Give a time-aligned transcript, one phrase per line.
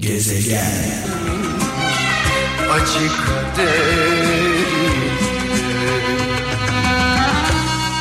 [0.00, 1.04] Gezegen.
[2.70, 3.12] Açık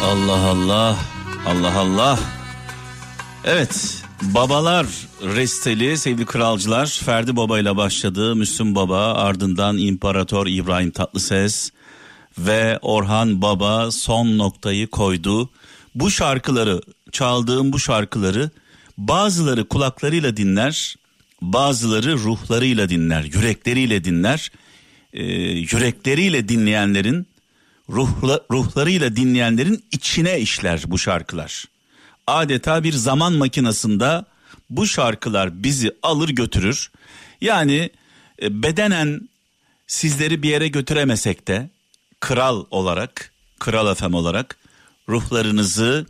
[0.04, 0.96] Allah Allah
[1.48, 2.20] Allah Allah.
[3.46, 4.86] Evet babalar
[5.24, 6.88] resteli sevgili kralcılar.
[6.88, 8.36] Ferdi Baba ile başladı.
[8.36, 11.72] Müslüm Baba ardından İmparator İbrahim Tatlıses
[12.38, 15.50] ve Orhan Baba son noktayı koydu.
[15.96, 16.82] Bu şarkıları
[17.12, 18.50] çaldığım bu şarkıları
[18.98, 20.99] bazıları kulaklarıyla dinler
[21.42, 24.52] bazıları ruhlarıyla dinler yürekleriyle dinler
[25.14, 27.28] ee, yürekleriyle dinleyenlerin
[27.90, 31.66] ruhla, ruhlarıyla dinleyenlerin içine işler bu şarkılar.
[32.28, 34.26] Adeta bir zaman makinasında
[34.70, 36.92] bu şarkılar bizi alır götürür.
[37.42, 37.90] Yani
[38.42, 39.30] e, bedenen
[39.88, 41.70] sizleri bir yere götüremesek de
[42.20, 44.58] kral olarak, kral efem olarak
[45.10, 46.06] ruhlarınızı,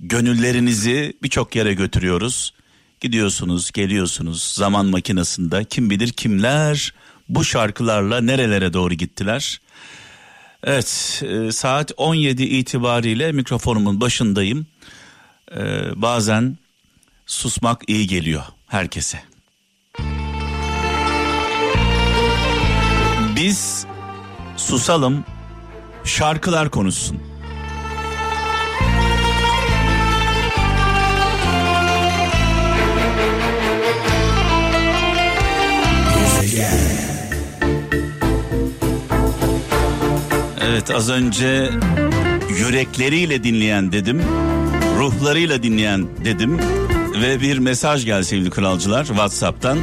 [0.00, 2.54] gönüllerinizi birçok yere götürüyoruz.
[3.00, 6.94] Gidiyorsunuz, geliyorsunuz zaman makinasında kim bilir kimler
[7.28, 9.60] bu şarkılarla nerelere doğru gittiler.
[10.64, 14.66] Evet e, saat 17 itibariyle mikrofonumun başındayım.
[15.56, 15.60] E,
[15.96, 16.58] bazen
[17.26, 19.22] susmak iyi geliyor herkese.
[23.36, 23.86] Biz
[24.56, 25.24] susalım
[26.04, 27.29] şarkılar konuşsun.
[40.80, 41.70] Evet az önce
[42.48, 44.22] yürekleriyle dinleyen dedim.
[44.98, 46.58] Ruhlarıyla dinleyen dedim.
[47.22, 49.78] Ve bir mesaj geldi sevgili kralcılar WhatsApp'tan.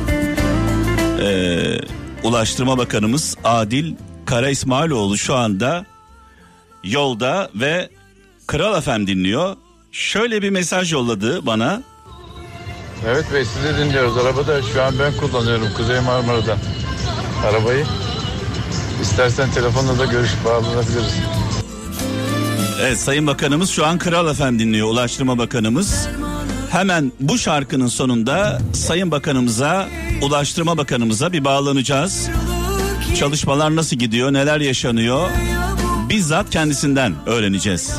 [1.22, 1.78] Ee,
[2.24, 5.86] Ulaştırma Bakanımız Adil Kara İsmailoğlu şu anda
[6.84, 7.90] yolda ve
[8.48, 9.56] Kral Efem dinliyor.
[9.92, 11.82] Şöyle bir mesaj yolladı bana.
[13.08, 14.18] Evet bey sizi dinliyoruz.
[14.18, 16.58] Arabada şu an ben kullanıyorum Kuzey Marmara'dan
[17.46, 17.86] arabayı.
[19.02, 21.14] İstersen telefonla da görüşüp bağlanabiliriz.
[22.82, 26.08] Evet Sayın Bakanımız şu an Kral Efem dinliyor Ulaştırma Bakanımız.
[26.70, 29.88] Hemen bu şarkının sonunda Sayın Bakanımıza,
[30.22, 32.30] Ulaştırma Bakanımıza bir bağlanacağız.
[33.20, 35.30] Çalışmalar nasıl gidiyor, neler yaşanıyor?
[36.10, 37.96] Bizzat kendisinden öğreneceğiz.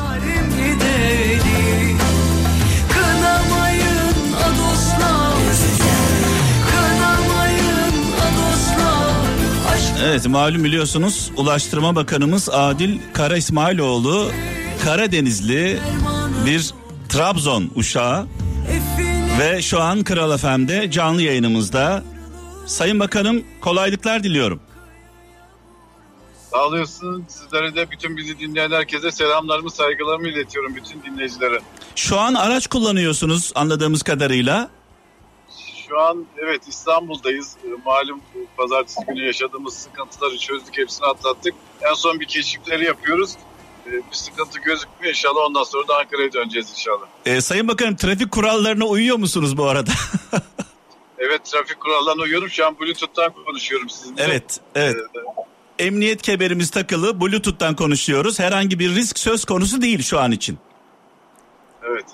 [10.03, 14.31] Evet malum biliyorsunuz Ulaştırma Bakanımız Adil Kara İsmailoğlu
[14.83, 15.79] Karadenizli
[16.45, 16.73] bir
[17.09, 18.27] Trabzon uşağı
[19.39, 22.03] ve şu an Kral FM'de canlı yayınımızda.
[22.65, 24.59] Sayın Bakanım kolaylıklar diliyorum.
[26.51, 27.25] Sağ olasın.
[27.27, 31.59] Sizlere de bütün bizi dinleyen herkese selamlarımı, saygılarımı iletiyorum bütün dinleyicilere.
[31.95, 34.69] Şu an araç kullanıyorsunuz anladığımız kadarıyla.
[35.89, 37.57] Şu an evet İstanbul'dayız.
[37.65, 38.21] Ee, malum
[38.57, 41.53] pazartesi günü yaşadığımız sıkıntıları çözdük, hepsini atlattık.
[41.89, 43.35] En son bir keşifleri yapıyoruz.
[43.87, 47.05] Ee, bir sıkıntı gözükmüyor inşallah ondan sonra da Ankara'ya döneceğiz inşallah.
[47.25, 49.91] Ee, Sayın Bakanım trafik kurallarına uyuyor musunuz bu arada?
[51.17, 52.49] evet trafik kurallarına uyuyorum.
[52.49, 54.23] Şu an Bluetooth'tan konuşuyorum sizinle.
[54.23, 54.95] Evet, evet.
[54.95, 58.39] Ee, Emniyet kemerimiz takılı, Bluetooth'tan konuşuyoruz.
[58.39, 60.57] Herhangi bir risk söz konusu değil şu an için.
[61.83, 62.05] Evet.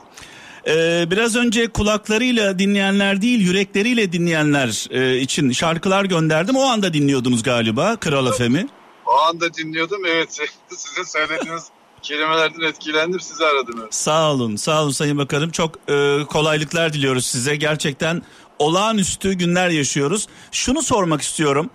[0.68, 6.56] Ee, biraz önce kulaklarıyla dinleyenler değil yürekleriyle dinleyenler e, için şarkılar gönderdim.
[6.56, 8.68] O anda dinliyordunuz galiba Kral Efem'i.
[9.06, 10.40] O anda dinliyordum evet
[10.70, 11.64] sizin söylediğiniz
[12.02, 13.80] kelimelerden etkilendim sizi aradım.
[13.81, 13.96] Evet.
[13.96, 18.22] Sağ olun sağ olun Sayın Bakanım çok e, kolaylıklar diliyoruz size gerçekten
[18.59, 20.28] olağanüstü günler yaşıyoruz.
[20.52, 21.70] Şunu sormak istiyorum.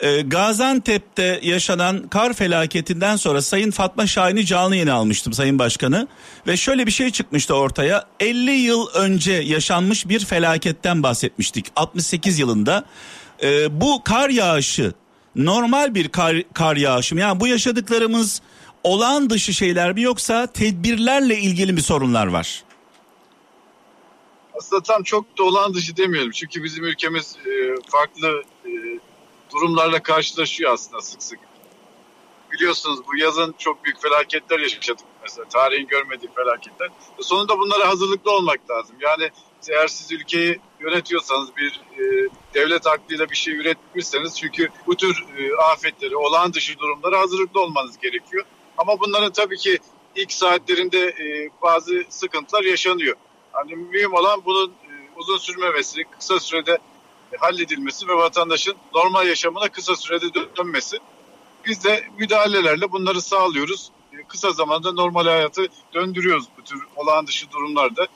[0.00, 6.08] E, Gaziantep'te yaşanan kar felaketinden sonra Sayın Fatma Şahin'i canlı yayın almıştım Sayın Başkanı.
[6.46, 8.04] Ve şöyle bir şey çıkmıştı ortaya.
[8.20, 11.66] 50 yıl önce yaşanmış bir felaketten bahsetmiştik.
[11.76, 12.84] 68 yılında.
[13.42, 14.92] E, bu kar yağışı
[15.36, 17.20] normal bir kar, kar yağışı mı?
[17.20, 18.42] Yani bu yaşadıklarımız
[18.84, 22.64] olağan dışı şeyler mi yoksa tedbirlerle ilgili mi sorunlar var?
[24.58, 26.30] Aslında tam çok da olağan dışı demeyelim.
[26.30, 27.50] Çünkü bizim ülkemiz e,
[27.90, 28.70] farklı e,
[29.52, 31.38] durumlarla karşılaşıyor aslında sık sık.
[32.52, 35.48] Biliyorsunuz bu yazın çok büyük felaketler yaşadık mesela.
[35.48, 36.90] Tarihin görmediği felaketler.
[37.20, 38.96] Sonunda bunlara hazırlıklı olmak lazım.
[39.00, 39.30] Yani
[39.68, 45.56] eğer siz ülkeyi yönetiyorsanız bir e, devlet aklıyla bir şey üretmişseniz çünkü bu tür e,
[45.56, 48.44] afetleri, olağan dışı durumlara hazırlıklı olmanız gerekiyor.
[48.78, 49.78] Ama bunların tabii ki
[50.16, 53.16] ilk saatlerinde e, bazı sıkıntılar yaşanıyor.
[53.52, 56.78] Hani mühim olan bunun e, uzun sürmemesi, kısa sürede
[57.36, 60.26] halledilmesi ve vatandaşın normal yaşamına kısa sürede
[60.56, 60.98] dönmesi.
[61.66, 63.90] Biz de müdahalelerle bunları sağlıyoruz.
[64.28, 68.06] Kısa zamanda normal hayatı döndürüyoruz bu tür olağan dışı durumlarda.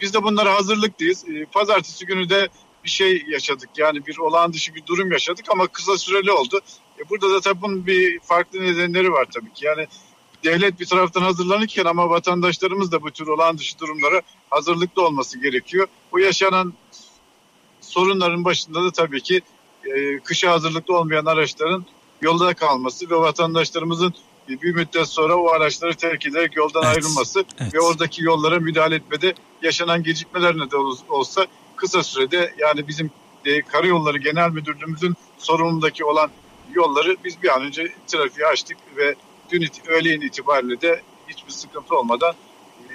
[0.00, 1.24] Biz de bunlara hazırlıklıyız.
[1.52, 2.48] Pazartesi günü de
[2.84, 3.70] bir şey yaşadık.
[3.76, 6.60] Yani bir olağan dışı bir durum yaşadık ama kısa süreli oldu.
[6.98, 9.66] E burada da tabii bunun bir farklı nedenleri var tabii ki.
[9.66, 9.86] Yani
[10.44, 15.88] devlet bir taraftan hazırlanırken ama vatandaşlarımız da bu tür olağan dışı durumlara hazırlıklı olması gerekiyor.
[16.12, 16.74] Bu yaşanan
[17.96, 19.40] sorunların başında da tabii ki
[19.84, 21.84] e, kışa hazırlıklı olmayan araçların
[22.22, 24.14] yolda kalması ve vatandaşlarımızın
[24.48, 27.74] bir müddet sonra o araçları terk ederek yoldan evet, ayrılması evet.
[27.74, 30.76] ve oradaki yollara müdahale etmede yaşanan gecikmeler de
[31.08, 31.46] olsa
[31.76, 33.10] kısa sürede yani bizim
[33.44, 36.30] e, Karayolları Genel Müdürlüğümüzün sorumluluğundaki olan
[36.74, 39.14] yolları biz bir an önce trafiğe açtık ve
[39.50, 42.34] dün it- öğleyin itibariyle de hiçbir sıkıntı olmadan
[42.90, 42.94] e,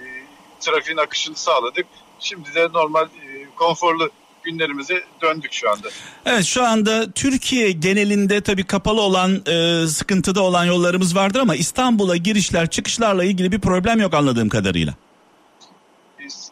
[0.59, 1.85] trafiğin akışını sağladık.
[2.19, 4.09] Şimdi de normal e, konforlu
[4.43, 5.89] günlerimize döndük şu anda.
[6.25, 12.17] Evet şu anda Türkiye genelinde tabii kapalı olan e, sıkıntıda olan yollarımız vardır ama İstanbul'a
[12.17, 14.93] girişler çıkışlarla ilgili bir problem yok anladığım kadarıyla.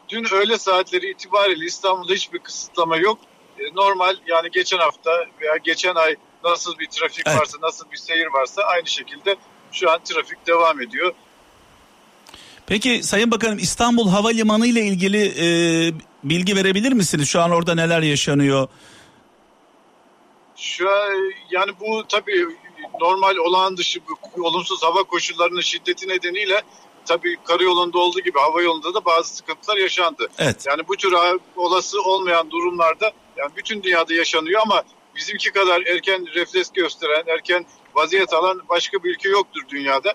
[0.10, 3.20] Dün öğle saatleri itibariyle İstanbul'da hiçbir kısıtlama yok.
[3.60, 7.40] E, normal yani geçen hafta veya geçen ay nasıl bir trafik evet.
[7.40, 9.36] varsa nasıl bir seyir varsa aynı şekilde
[9.72, 11.14] şu an trafik devam ediyor.
[12.68, 15.48] Peki Sayın Bakanım İstanbul Havalimanı ile ilgili e,
[16.24, 17.30] bilgi verebilir misiniz?
[17.30, 18.68] Şu an orada neler yaşanıyor?
[20.56, 22.46] Şu an yani bu tabii
[23.02, 24.00] normal olağan dışı
[24.38, 26.62] olumsuz hava koşullarının şiddeti nedeniyle
[27.06, 30.28] tabii karayolunda olduğu gibi hava yolunda da bazı sıkıntılar yaşandı.
[30.40, 30.66] Evet.
[30.68, 31.14] Yani bu tür
[31.56, 34.84] olası olmayan durumlarda yani bütün dünyada yaşanıyor ama
[35.16, 37.66] bizimki kadar erken refleks gösteren, erken
[37.96, 40.14] vaziyet alan başka bir ülke yoktur dünyada.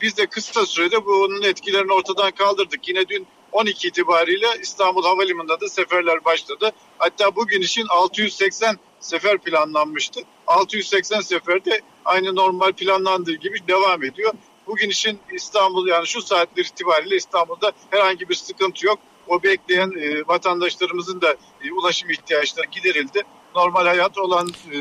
[0.00, 2.88] Biz de kısa sürede bunun etkilerini ortadan kaldırdık.
[2.88, 3.26] Yine dün
[3.56, 6.70] 12 itibariyle İstanbul Havalimanı'nda da seferler başladı.
[6.98, 10.20] Hatta bugün için 680 sefer planlanmıştı.
[10.46, 14.32] 680 sefer de aynı normal planlandığı gibi devam ediyor.
[14.66, 18.98] Bugün için İstanbul yani şu saatler itibariyle İstanbul'da herhangi bir sıkıntı yok.
[19.28, 23.22] O bekleyen e, vatandaşlarımızın da e, ulaşım ihtiyaçları giderildi.
[23.54, 24.76] Normal hayat olan e,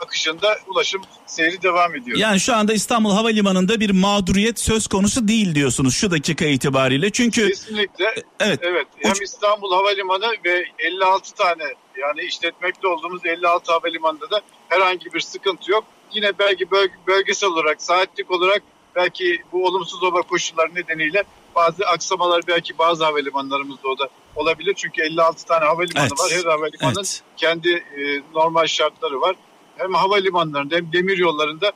[0.00, 2.18] akışında ulaşım seyri devam ediyor.
[2.18, 7.10] Yani şu anda İstanbul Havalimanı'nda bir mağduriyet söz konusu değil diyorsunuz şu dakika itibariyle.
[7.10, 8.58] Çünkü kesinlikle evet.
[8.62, 8.86] Evet.
[9.02, 11.64] Hem İstanbul Havalimanı ve 56 tane
[11.96, 15.84] yani işletmekte olduğumuz 56 havalimanında da herhangi bir sıkıntı yok.
[16.12, 16.70] Yine belki
[17.06, 18.62] bölgesel olarak, saatlik olarak
[18.96, 24.74] belki bu olumsuz hava koşulları nedeniyle bazı aksamalar belki bazı havalimanlarımızda o da olabilir.
[24.74, 26.18] Çünkü 56 tane havalimanı evet.
[26.18, 26.30] var.
[26.30, 27.22] Her havalimanın evet.
[27.36, 29.36] kendi e, normal şartları var
[29.76, 31.68] hem havalimanlarında hem demir yollarında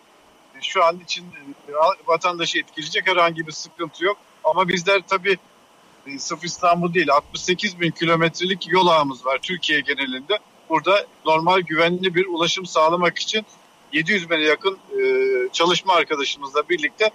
[0.54, 1.24] e, şu an için
[1.68, 1.72] e,
[2.06, 4.16] vatandaşı etkileyecek herhangi bir sıkıntı yok.
[4.44, 5.36] Ama bizler tabii
[6.06, 10.38] e, sırf İstanbul değil 68 bin kilometrelik yol ağımız var Türkiye genelinde.
[10.68, 13.46] Burada normal güvenli bir ulaşım sağlamak için
[13.92, 14.78] 700 bine yakın
[15.52, 17.10] çalışma arkadaşımızla birlikte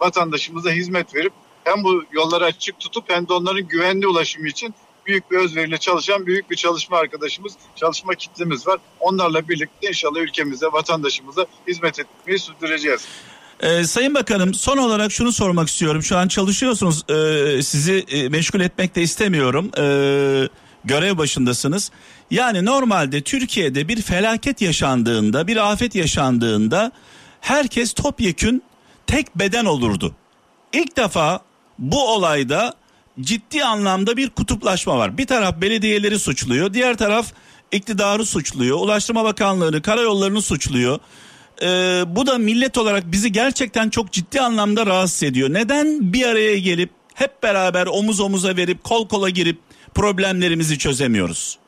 [0.00, 1.32] vatandaşımıza hizmet verip
[1.64, 4.74] hem bu yolları açık tutup hem de onların güvenli ulaşımı için
[5.06, 8.78] büyük bir özveriyle çalışan büyük bir çalışma arkadaşımız, çalışma kitlemiz var.
[9.00, 13.06] Onlarla birlikte inşallah ülkemize, vatandaşımıza hizmet etmeyi sürdüreceğiz.
[13.60, 16.02] Ee, Sayın Bakanım son olarak şunu sormak istiyorum.
[16.02, 17.02] Şu an çalışıyorsunuz.
[17.10, 19.70] Ee, sizi e, meşgul etmek de istemiyorum.
[19.78, 20.48] Ee,
[20.84, 21.90] görev başındasınız.
[22.30, 26.92] Yani normalde Türkiye'de bir felaket yaşandığında, bir afet yaşandığında
[27.40, 28.62] herkes topyekün
[29.06, 30.14] tek beden olurdu.
[30.72, 31.40] İlk defa
[31.78, 32.74] bu olayda
[33.20, 35.18] ciddi anlamda bir kutuplaşma var.
[35.18, 37.32] Bir taraf belediyeleri suçluyor, diğer taraf
[37.72, 40.98] iktidarı suçluyor, Ulaştırma Bakanlığı'nı, karayollarını suçluyor.
[41.62, 45.52] Ee, bu da millet olarak bizi gerçekten çok ciddi anlamda rahatsız ediyor.
[45.52, 49.58] Neden bir araya gelip hep beraber omuz omuza verip kol kola girip
[49.94, 51.58] problemlerimizi çözemiyoruz?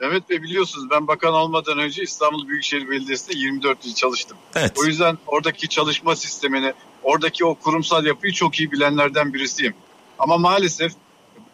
[0.00, 4.36] Evet ve biliyorsunuz ben bakan olmadan önce İstanbul Büyükşehir Belediyesi'nde 24 yıl çalıştım.
[4.54, 4.72] Evet.
[4.78, 6.72] O yüzden oradaki çalışma sistemini,
[7.02, 9.74] oradaki o kurumsal yapıyı çok iyi bilenlerden birisiyim.
[10.18, 10.92] Ama maalesef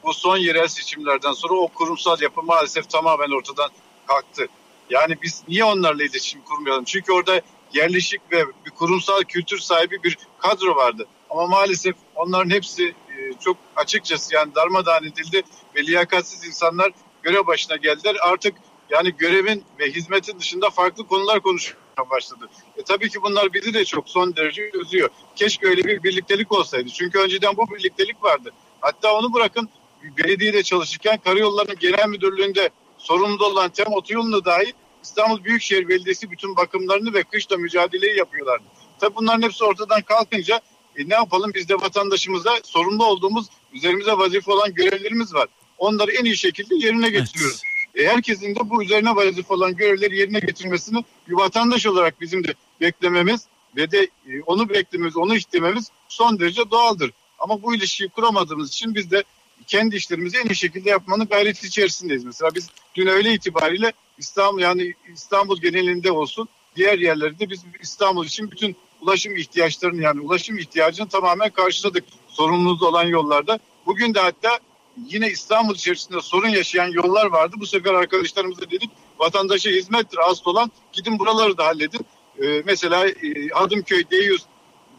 [0.04, 3.70] bu son yerel seçimlerden sonra o kurumsal yapı maalesef tamamen ortadan
[4.06, 4.48] kalktı.
[4.90, 6.84] Yani biz niye onlarla iletişim kurmayalım?
[6.84, 7.40] Çünkü orada
[7.74, 11.06] yerleşik ve bir kurumsal kültür sahibi bir kadro vardı.
[11.30, 15.42] Ama maalesef onların hepsi e, çok açıkçası yani darmadağın edildi
[15.76, 16.92] ve liyakatsiz insanlar
[17.22, 18.16] görev başına geldiler.
[18.20, 18.54] Artık
[18.90, 22.48] yani görevin ve hizmetin dışında farklı konular konuşmaya başladı.
[22.76, 25.08] E, tabii ki bunlar bizi de çok son derece üzüyor.
[25.36, 26.88] Keşke öyle bir birliktelik olsaydı.
[26.88, 28.50] Çünkü önceden bu birliktelik vardı.
[28.80, 29.68] Hatta onu bırakın
[30.02, 34.72] belediyede çalışırken Karayolları'nın genel müdürlüğünde sorumlu olan TEM otoyolunu dahi
[35.02, 38.64] İstanbul Büyükşehir Belediyesi bütün bakımlarını ve kışla mücadeleyi yapıyorlardı.
[39.00, 40.60] Tabii bunların hepsi ortadan kalkınca
[40.96, 45.48] e, ne yapalım biz de vatandaşımıza sorumlu olduğumuz üzerimize vazife olan görevlerimiz var.
[45.78, 47.62] Onları en iyi şekilde yerine getiriyoruz.
[47.64, 47.71] Evet.
[47.94, 52.54] E, herkesin de bu üzerine vazife olan görevleri yerine getirmesini bir vatandaş olarak bizim de
[52.80, 53.46] beklememiz
[53.76, 57.10] ve de e, onu beklememiz, onu istememiz son derece doğaldır.
[57.38, 59.24] Ama bu ilişkiyi kuramadığımız için biz de
[59.66, 62.24] kendi işlerimizi en iyi şekilde yapmanın gayreti içerisindeyiz.
[62.24, 68.50] Mesela biz dün öğle itibariyle İstanbul yani İstanbul genelinde olsun diğer yerlerde biz İstanbul için
[68.50, 73.58] bütün ulaşım ihtiyaçlarını yani ulaşım ihtiyacını tamamen karşıladık sorumluluğu olan yollarda.
[73.86, 74.58] Bugün de hatta
[74.96, 77.56] yine İstanbul içerisinde sorun yaşayan yollar vardı.
[77.58, 82.06] Bu sefer arkadaşlarımıza dedik vatandaşa hizmettir asıl olan gidin buraları da halledin.
[82.42, 84.42] Ee, mesela e, Adımköy Deyüz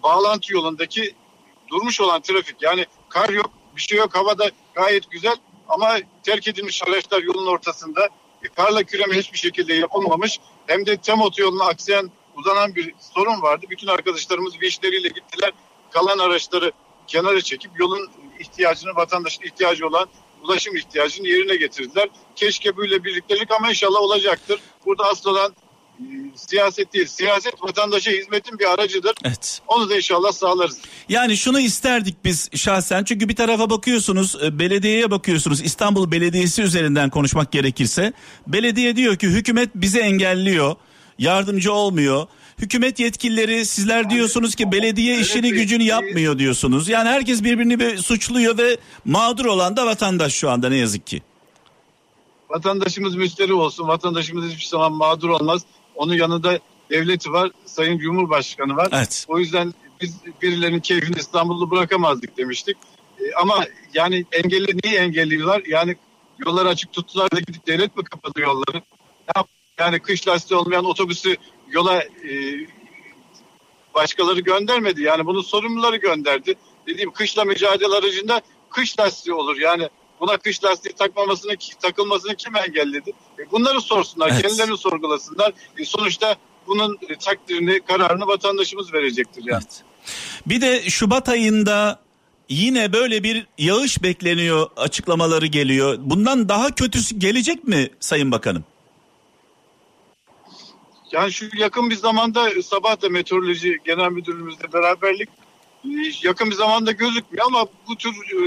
[0.04, 1.16] bağlantı yolundaki
[1.68, 5.36] durmuş olan trafik yani kar yok bir şey yok havada gayet güzel
[5.70, 8.10] ama terk edilmiş araçlar yolun ortasında
[8.44, 13.66] e, karla küreme hiçbir şekilde yapılmamış hem de tem otoyoluna aksayan uzanan bir sorun vardı.
[13.70, 15.52] Bütün arkadaşlarımız vinçleriyle gittiler
[15.92, 16.72] kalan araçları
[17.08, 18.10] kenara çekip yolun
[18.40, 20.08] ihtiyacını vatandaşın ihtiyacı olan
[20.44, 22.10] ulaşım ihtiyacını yerine getirdiler.
[22.36, 24.60] Keşke böyle birliktelik ama inşallah olacaktır.
[24.86, 25.56] Burada asıl olan
[26.00, 26.04] e,
[26.36, 27.08] siyaset değil.
[27.08, 29.14] Siyaset vatandaşa hizmetin bir aracıdır.
[29.26, 29.62] Evet.
[29.68, 30.78] Onu da inşallah sağlarız.
[31.10, 37.10] Yani şunu isterdik biz şahsen çünkü bir tarafa bakıyorsunuz e, belediyeye bakıyorsunuz İstanbul Belediyesi üzerinden
[37.10, 38.14] konuşmak gerekirse
[38.48, 40.76] belediye diyor ki hükümet bizi engelliyor
[41.20, 42.28] yardımcı olmuyor.
[42.58, 46.90] Hükümet yetkilileri sizler diyorsunuz ki belediye işini gücünü yapmıyor diyorsunuz.
[46.90, 51.22] Yani herkes birbirini bir suçluyor ve mağdur olan da vatandaş şu anda ne yazık ki.
[52.50, 53.88] Vatandaşımız müşteri olsun.
[53.88, 55.62] Vatandaşımız hiçbir zaman mağdur olmaz.
[55.96, 57.52] Onun yanında devleti var.
[57.66, 58.90] Sayın Cumhurbaşkanı var.
[58.92, 59.26] Evet.
[59.28, 62.78] O yüzden biz birilerinin keyfini İstanbul'da bırakamazdık demiştik.
[63.20, 65.62] E, ama yani engelli niye engelliyorlar?
[65.68, 65.96] Yani
[66.46, 68.82] yolları açık tuttular da gidip devlet mi kapadı yolları?
[69.80, 71.36] Yani kış lastiği olmayan otobüsü
[71.74, 72.32] yola e,
[73.96, 75.02] başkaları göndermedi.
[75.02, 76.56] Yani bunu sorumluları gönderdi.
[76.88, 79.58] Dediğim kışla mücadele aracında kış lastiği olur.
[79.58, 79.90] Yani
[80.20, 83.12] buna kış lastiği takmamasını takılmasını kim engelledi?
[83.40, 84.42] E bunları sorsunlar, evet.
[84.42, 85.54] kendilerini sorgulasınlar.
[85.78, 86.36] E sonuçta
[86.68, 89.64] bunun takdirini, kararını vatandaşımız verecektir yani.
[89.64, 89.84] Evet.
[90.46, 92.00] Bir de Şubat ayında
[92.50, 95.98] yine böyle bir yağış bekleniyor açıklamaları geliyor.
[96.00, 98.64] Bundan daha kötüsü gelecek mi Sayın Bakanım?
[101.14, 105.30] Yani şu yakın bir zamanda sabah da meteoroloji genel müdürümüzle beraberlik
[106.24, 108.38] yakın bir zamanda gözükmüyor ama bu tür e,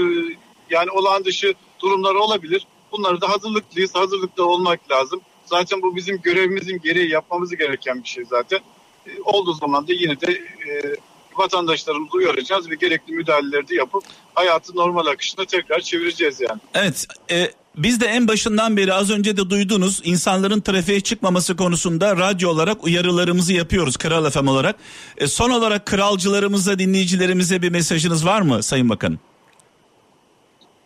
[0.69, 2.67] yani olağan dışı durumlar olabilir.
[2.91, 3.95] Bunları da hazırlıklıyız.
[3.95, 5.21] Hazırlıkta olmak lazım.
[5.45, 8.59] Zaten bu bizim görevimizin gereği yapmamız gereken bir şey zaten.
[9.07, 10.31] E, olduğu zaman da yine de
[10.67, 10.95] e,
[11.39, 14.03] vatandaşlarımızı uyaracağız ve gerekli müdahaleleri de yapıp
[14.33, 16.59] hayatı normal akışına tekrar çevireceğiz yani.
[16.73, 17.07] Evet.
[17.31, 22.49] E, biz de en başından beri az önce de duydunuz insanların trafiğe çıkmaması konusunda radyo
[22.49, 24.75] olarak uyarılarımızı yapıyoruz Kral FM olarak.
[25.17, 29.19] E, son olarak kralcılarımıza dinleyicilerimize bir mesajınız var mı Sayın Bakanım?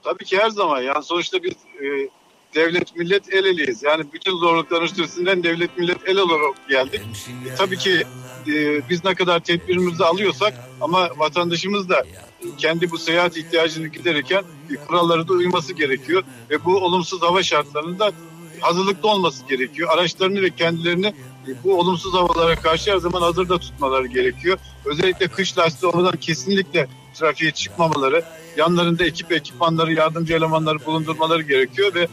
[0.03, 2.09] Tabii ki her zaman yani sonuçta biz e,
[2.55, 3.83] devlet millet el eleyiz.
[3.83, 7.01] Yani bütün zorlukların üstesinden devlet millet el olarak geldik.
[7.51, 8.03] E, tabii ki
[8.47, 12.03] e, biz ne kadar tedbirimizi alıyorsak ama vatandaşımız da
[12.57, 14.43] kendi bu seyahat ihtiyacını giderirken
[14.87, 16.23] kuralları da uyması gerekiyor.
[16.49, 18.11] Ve bu olumsuz hava şartlarında
[18.59, 19.89] hazırlıklı olması gerekiyor.
[19.93, 21.07] Araçlarını ve kendilerini
[21.47, 24.57] e, bu olumsuz havalara karşı her zaman hazırda tutmaları gerekiyor.
[24.85, 28.23] Özellikle kış lastiği olmadan kesinlikle trafiğe çıkmamaları,
[28.57, 32.07] yanlarında ekip ekipmanları, yardımcı elemanları bulundurmaları gerekiyor ve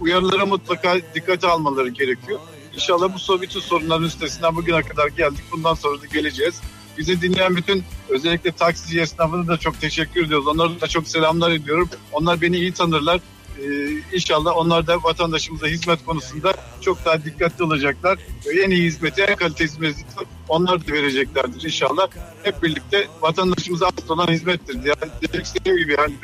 [0.00, 2.40] uyarılara mutlaka dikkate almaları gerekiyor.
[2.74, 5.44] İnşallah bu bütün sorunların üstesinden bugüne kadar geldik.
[5.52, 6.60] Bundan sonra da geleceğiz.
[6.98, 10.46] Bizi dinleyen bütün özellikle taksici esnafına da çok teşekkür ediyoruz.
[10.46, 11.88] Onlara da çok selamlar ediyorum.
[12.12, 13.20] Onlar beni iyi tanırlar.
[13.58, 18.18] Ee, inşallah onlar da vatandaşımıza hizmet konusunda çok daha dikkatli olacaklar.
[18.46, 20.04] Ve en iyi hizmeti, en kalite hizmeti
[20.52, 22.08] onlar da vereceklerdir inşallah.
[22.42, 24.74] Hep birlikte vatandaşımıza asıl olan hizmettir.
[24.74, 26.14] Yani demek istediğim gibi, hani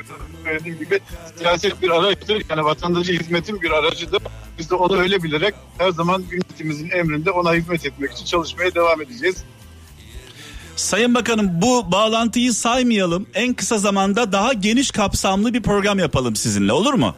[0.45, 1.01] söylediğim gibi
[1.39, 2.43] siyaset bir araçtır.
[2.51, 4.23] Yani vatandaşı hizmetin bir aracıdır.
[4.59, 9.03] Biz de onu öyle bilerek her zaman yönetimimizin emrinde ona hizmet etmek için çalışmaya devam
[9.03, 9.45] edeceğiz.
[10.77, 13.27] Sayın Bakanım bu bağlantıyı saymayalım.
[13.35, 17.15] En kısa zamanda daha geniş kapsamlı bir program yapalım sizinle olur mu?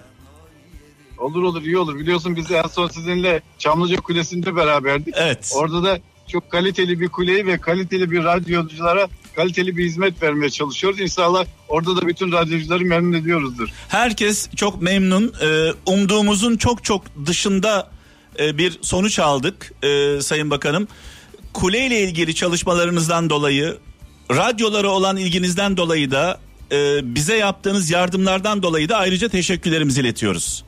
[1.18, 1.98] Olur olur iyi olur.
[1.98, 5.14] Biliyorsun biz en son sizinle Çamlıca Kulesi'nde beraberdik.
[5.18, 5.52] Evet.
[5.56, 5.98] Orada da
[6.30, 11.00] çok kaliteli bir kuleyi ve kaliteli bir radyoculara kaliteli bir hizmet vermeye çalışıyoruz.
[11.00, 13.68] İnşallah orada da bütün radyocuları memnun ediyoruzdur.
[13.88, 15.32] Herkes çok memnun.
[15.42, 17.90] Ee, umduğumuzun çok çok dışında
[18.38, 20.88] e, bir sonuç aldık e, Sayın Bakanım
[21.52, 23.78] kule ile ilgili çalışmalarınızdan dolayı,
[24.30, 26.40] radyolara olan ilginizden dolayı da
[26.72, 30.64] e, bize yaptığınız yardımlardan dolayı da ayrıca teşekkürlerimizi iletiyoruz.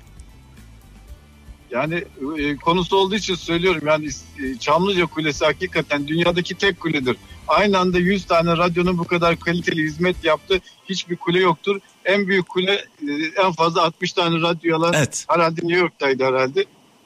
[1.73, 2.05] Yani
[2.39, 4.09] e, konusu olduğu için söylüyorum yani
[4.43, 7.17] e, Çamlıca Kulesi hakikaten dünyadaki tek kuledir.
[7.49, 10.61] Aynı anda 100 tane radyonun bu kadar kaliteli hizmet yaptı.
[10.89, 11.81] Hiçbir kule yoktur.
[12.05, 12.73] En büyük kule
[13.09, 13.13] e,
[13.45, 15.25] en fazla 60 tane radyo alan evet.
[15.29, 16.65] herhalde New York'taydı herhalde.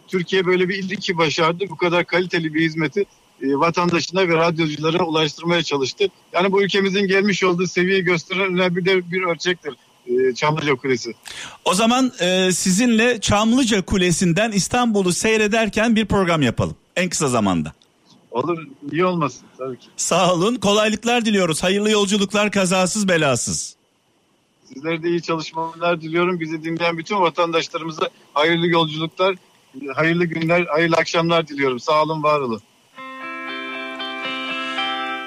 [0.08, 1.64] Türkiye böyle bir ilki başardı.
[1.70, 3.04] Bu kadar kaliteli bir hizmeti
[3.42, 6.08] e, vatandaşına ve radyoculara ulaştırmaya çalıştı.
[6.32, 9.74] Yani bu ülkemizin gelmiş olduğu seviyeyi gösteren önemli bir, bir ölçektir.
[10.06, 11.14] E, Çamlıca Kulesi.
[11.64, 16.76] O zaman e, sizinle Çamlıca Kulesi'nden İstanbul'u seyrederken bir program yapalım.
[16.96, 17.72] En kısa zamanda.
[18.30, 19.86] Olur iyi olmasın tabii ki.
[19.96, 20.54] Sağ olun.
[20.54, 21.62] Kolaylıklar diliyoruz.
[21.62, 23.76] Hayırlı yolculuklar kazasız belasız.
[24.74, 26.40] Sizlere de iyi çalışmalar diliyorum.
[26.40, 29.36] Bizi dinleyen bütün vatandaşlarımıza hayırlı yolculuklar,
[29.94, 31.80] hayırlı günler, hayırlı akşamlar diliyorum.
[31.80, 32.60] Sağ olun, var olun.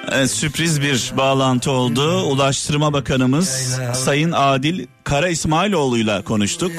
[0.08, 2.22] Evet, sürpriz bir bağlantı oldu.
[2.22, 6.72] Ulaştırma Bakanımız Sayın Adil Kara İsmailoğlu'yla konuştuk.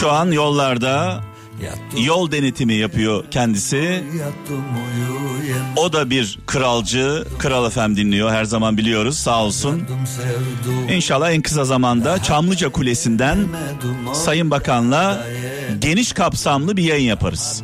[0.00, 1.20] Şu an yollarda
[1.98, 4.04] yol denetimi yapıyor kendisi.
[5.76, 8.30] O da bir kralcı, Kral Efem dinliyor.
[8.30, 9.18] Her zaman biliyoruz.
[9.18, 9.82] Sağ olsun.
[10.92, 13.38] İnşallah en kısa zamanda Çamlıca Kulesi'nden
[14.12, 15.26] Sayın Bakan'la
[15.78, 17.62] geniş kapsamlı bir yayın yaparız.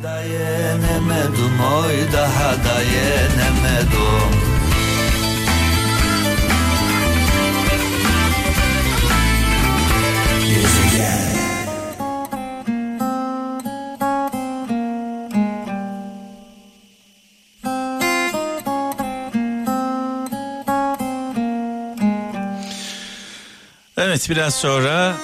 [24.17, 25.15] Evet biraz sonra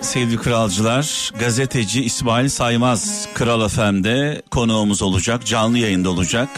[0.00, 6.48] sevgili kralcılar gazeteci İsmail Saymaz Kral FM'de konuğumuz olacak canlı yayında olacak.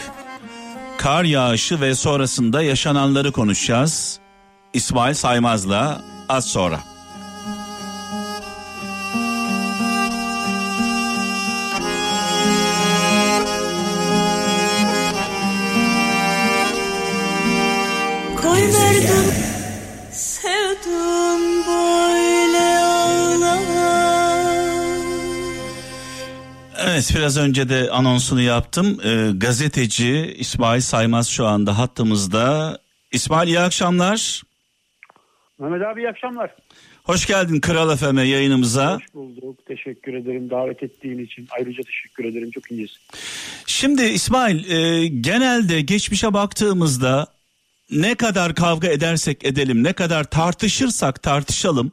[0.97, 4.19] Kar yağışı ve sonrasında yaşananları konuşacağız.
[4.73, 6.94] İsmail Saymaz'la az sonra.
[27.15, 28.99] Biraz önce de anonsunu yaptım.
[29.03, 32.77] Ee, gazeteci İsmail Saymaz şu anda hattımızda.
[33.11, 34.43] İsmail iyi akşamlar.
[35.59, 36.55] Mehmet abi iyi akşamlar.
[37.03, 38.95] Hoş geldin Kral FM'e yayınımıza.
[38.95, 39.65] Hoş bulduk.
[39.65, 41.47] Teşekkür ederim davet ettiğin için.
[41.51, 42.51] Ayrıca teşekkür ederim.
[42.51, 42.91] Çok iyiyiz.
[43.65, 47.27] Şimdi İsmail e, genelde geçmişe baktığımızda
[47.91, 51.91] ne kadar kavga edersek edelim, ne kadar tartışırsak tartışalım,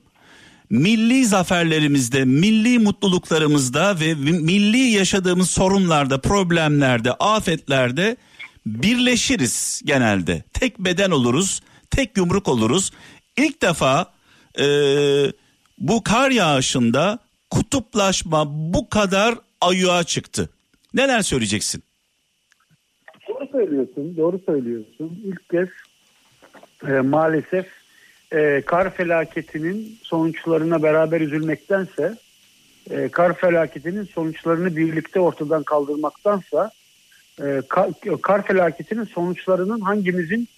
[0.73, 8.17] milli zaferlerimizde, milli mutluluklarımızda ve milli yaşadığımız sorunlarda, problemlerde, afetlerde
[8.67, 10.43] birleşiriz genelde.
[10.53, 12.91] Tek beden oluruz, tek yumruk oluruz.
[13.37, 14.13] İlk defa
[14.59, 14.67] e,
[15.79, 17.19] bu kar yağışında
[17.51, 20.49] kutuplaşma bu kadar ayuğa çıktı.
[20.95, 21.83] Neler söyleyeceksin?
[23.29, 24.17] Doğru söylüyorsun.
[24.17, 25.23] Doğru söylüyorsun.
[25.25, 25.69] İlk kez
[26.89, 27.82] e, maalesef
[28.33, 32.17] e, kar felaketinin sonuçlarına beraber üzülmektense
[32.91, 36.71] e, kar felaketinin sonuçlarını birlikte ortadan kaldırmaktansa
[37.43, 37.91] e, kar,
[38.23, 40.49] kar felaketinin sonuçlarının hangimizin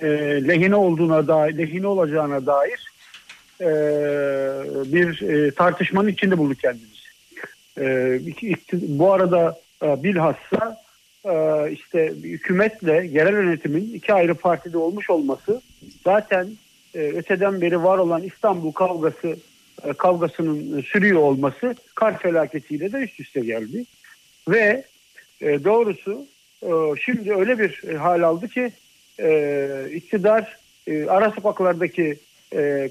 [0.00, 0.08] e,
[0.48, 2.86] lehine olduğuna dair, lehine olacağına dair
[3.60, 3.66] e,
[4.92, 7.00] bir e, tartışmanın içinde bulduk kendimizi.
[7.78, 8.20] E,
[8.72, 10.80] bu arada e, bilhassa
[11.24, 11.32] e,
[11.72, 15.62] işte hükümetle yerel yönetimin iki ayrı partide olmuş olması
[16.04, 16.46] zaten
[16.94, 19.36] e, öteden beri var olan İstanbul kavgası
[19.84, 23.84] e, kavgasının sürüyor olması kar felaketiyle de üst üste geldi.
[24.48, 24.84] Ve
[25.40, 26.26] e, doğrusu
[27.00, 28.72] şimdi öyle bir hal aldı ki
[29.92, 30.58] iktidar
[31.08, 32.18] ara sokaklardaki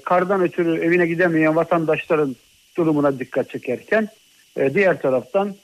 [0.04, 2.36] kardan ötürü evine gidemeyen vatandaşların
[2.76, 4.08] durumuna dikkat çekerken
[4.74, 5.54] diğer taraftan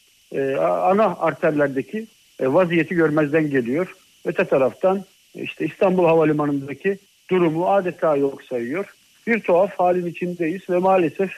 [0.60, 2.06] ana arterlerdeki
[2.40, 3.94] vaziyeti görmezden geliyor.
[4.24, 6.98] Öte taraftan işte İstanbul Havalimanı'ndaki
[7.30, 8.94] durumu adeta yok sayıyor.
[9.26, 11.30] Bir tuhaf halin içindeyiz ve maalesef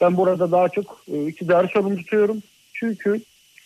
[0.00, 2.42] ben burada daha çok e, iktidarı sorumlu tutuyorum.
[2.72, 3.20] Çünkü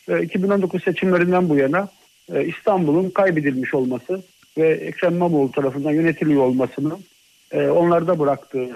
[0.08, 1.88] e, 2019 seçimlerinden bu yana
[2.34, 4.22] e, İstanbul'un kaybedilmiş olması
[4.58, 7.00] ve Ekrem İmamoğlu tarafından yönetiliyor olmasının
[7.52, 8.68] e, onlarda bıraktığı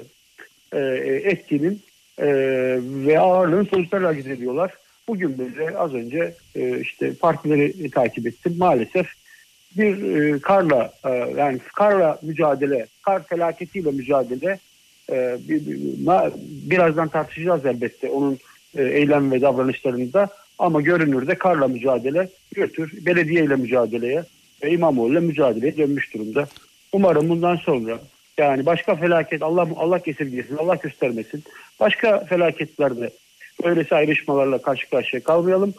[0.73, 0.79] e,
[1.25, 1.83] etkinin
[2.19, 2.27] e,
[2.83, 4.75] ve ağırlığın sonuçlarıyla hareket ediyorlar.
[5.09, 8.55] Bugün böyle az önce e, işte partileri takip ettim.
[8.59, 9.07] Maalesef
[9.77, 14.59] bir e, karla e, yani karla mücadele, kar felaketiyle mücadele
[15.11, 16.33] e, bir, bir- ma-
[16.71, 18.39] birazdan tartışacağız elbette onun
[18.77, 20.29] e, eylem ve davranışlarında
[20.59, 24.25] ama görünürde karla mücadele götür belediye ile mücadeleye
[24.63, 26.49] ve İmamoğlu ile mücadeleye dönmüş durumda.
[26.93, 27.99] Umarım bundan sonra
[28.39, 31.45] yani başka felaket Allah Allah esirgesin, Allah göstermesin.
[31.81, 33.11] Başka felaketlerde
[33.63, 35.75] öylesi ayrışmalarla karşı karşıya kalmayalım.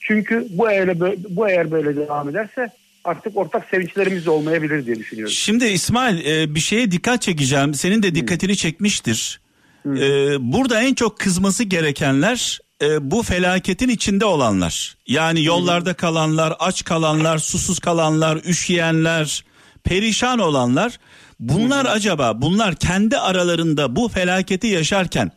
[0.00, 1.00] Çünkü bu eğer
[1.36, 2.70] bu eğer böyle devam ederse
[3.04, 5.34] artık ortak sevinçlerimiz de olmayabilir diye düşünüyorum.
[5.34, 7.74] Şimdi İsmail e, bir şeye dikkat çekeceğim.
[7.74, 9.40] Senin de dikkatini çekmiştir.
[9.86, 14.96] E, burada en çok kızması gerekenler e, bu felaketin içinde olanlar.
[15.06, 19.44] Yani yollarda kalanlar, aç kalanlar, susuz kalanlar, üşüyenler,
[19.84, 20.98] perişan olanlar.
[21.40, 25.30] Bunlar acaba bunlar kendi aralarında bu felaketi yaşarken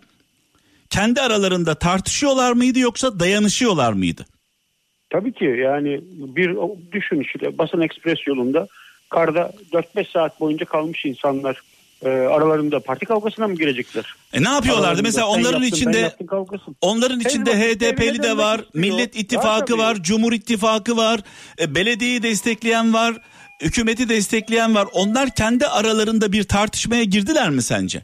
[0.89, 4.25] kendi aralarında tartışıyorlar mıydı yoksa dayanışıyorlar mıydı?
[5.15, 6.56] Tabii ki yani bir
[6.91, 8.67] düşün işte basın ekspres yolunda
[9.10, 11.62] karda 4-5 saat boyunca kalmış insanlar
[12.01, 14.15] e, aralarında parti kavgasına mı girecekler?
[14.34, 14.88] E ne yapıyorlardı?
[14.88, 16.12] Aralarında Mesela onların yaptın, içinde
[16.82, 18.86] onların içinde HDP'li de var, istiyor.
[18.86, 19.82] Millet Var İttifakı tabii.
[19.82, 21.19] var, Cumhur İttifakı var,
[21.60, 23.15] e, belediyeyi destekleyen var,
[23.62, 24.88] hükümeti destekleyen var.
[24.93, 28.01] Onlar kendi aralarında bir tartışmaya girdiler mi sence?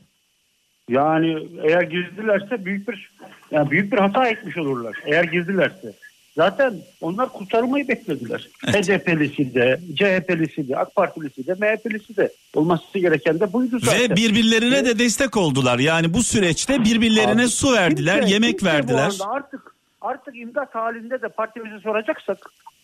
[0.89, 3.09] Yani eğer girdilerse büyük bir
[3.51, 4.95] yani büyük bir hata etmiş olurlar.
[5.05, 5.93] Eğer girdilerse.
[6.35, 8.49] Zaten onlar kurtarmayı beklediler.
[8.67, 8.87] Evet.
[8.89, 13.99] HDP'lisi de, CHP'lisi de, AK Partilisi de, MHP'lisi de olması gereken de buydu zaten.
[14.09, 15.79] Ve birbirlerine Ve- de destek oldular.
[15.79, 19.17] Yani bu süreçte birbirlerine Abi, su verdiler, kimse- yemek kimse verdiler.
[19.27, 22.37] Artık artık imdat halinde de partimizi soracaksak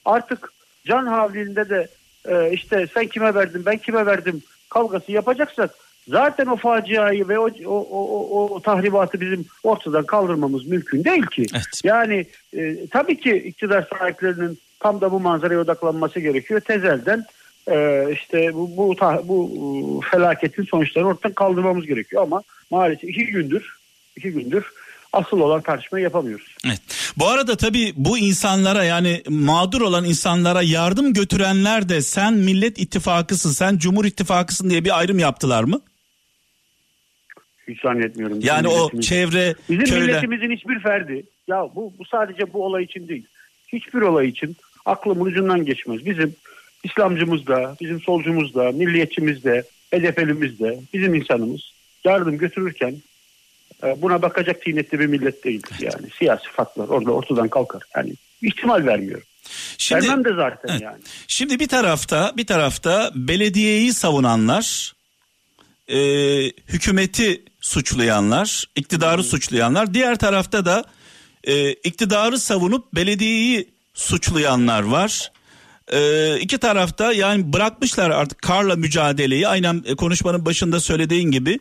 [0.06, 0.54] artık
[0.86, 1.88] can havlinde de
[2.30, 5.76] e, işte sen kime verdin ben kime verdim kavgası yapacaksak
[6.08, 11.46] zaten o faciayı ve o, o, o, o, tahribatı bizim ortadan kaldırmamız mümkün değil ki.
[11.54, 11.82] Evet.
[11.84, 16.60] Yani e, tabii ki iktidar sahiplerinin tam da bu manzaraya odaklanması gerekiyor.
[16.60, 17.26] Tezelden
[17.72, 19.52] e, işte bu bu, ta- bu
[20.06, 23.78] e, felaketin sonuçlarını ortadan kaldırmamız gerekiyor ama maalesef iki gündür
[24.16, 24.66] iki gündür
[25.14, 26.56] asıl olan tartışmayı yapamıyoruz.
[26.66, 26.82] Evet.
[27.18, 33.52] Bu arada tabii bu insanlara yani mağdur olan insanlara yardım götürenler de sen Millet İttifakısın,
[33.52, 35.82] sen Cumhur İttifakısın diye bir ayrım yaptılar mı?
[37.68, 38.40] Hiç zannetmiyorum.
[38.40, 42.84] Bizim Yani o çevre Bizim köyler milletimizin hiçbir ferdi ya bu, bu sadece bu olay
[42.84, 43.26] için değil.
[43.68, 46.06] Hiçbir olay için aklımın ucundan geçmez.
[46.06, 46.36] Bizim
[46.84, 51.62] İslamcımız da, bizim solcumuz da, milliyetçimiz de, HDP'limiz de, bizim insanımız
[52.04, 52.96] yardım götürürken
[53.84, 55.62] e, buna bakacak tinetli bir millet değil.
[55.80, 57.84] Yani siyasi farklar orada ortadan kalkar.
[57.96, 59.26] Yani ihtimal vermiyorum.
[59.78, 60.82] Şimdi Vermem de zaten Evet.
[60.82, 61.02] yani.
[61.28, 64.94] Şimdi bir tarafta bir tarafta belediyeyi savunanlar,
[65.88, 65.98] e,
[66.68, 70.84] hükümeti suçlayanlar, iktidarı suçlayanlar, diğer tarafta da
[71.44, 75.32] e, iktidarı savunup belediyeyi suçlayanlar var.
[75.92, 79.48] E, iki tarafta yani bırakmışlar artık karla mücadeleyi.
[79.48, 81.60] Aynen e, konuşmanın başında söylediğin gibi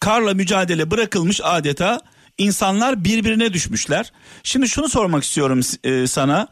[0.00, 2.00] karla mücadele bırakılmış adeta
[2.38, 4.12] insanlar birbirine düşmüşler.
[4.42, 6.48] Şimdi şunu sormak istiyorum e, sana.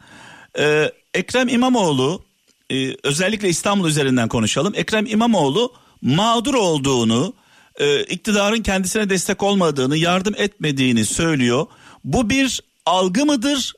[0.59, 2.23] E, Ekrem İmamoğlu
[2.71, 4.73] e, özellikle İstanbul üzerinden konuşalım.
[4.75, 7.33] Ekrem İmamoğlu mağdur olduğunu,
[7.79, 11.65] e, iktidarın kendisine destek olmadığını, yardım etmediğini söylüyor.
[12.03, 13.73] Bu bir algı mıdır,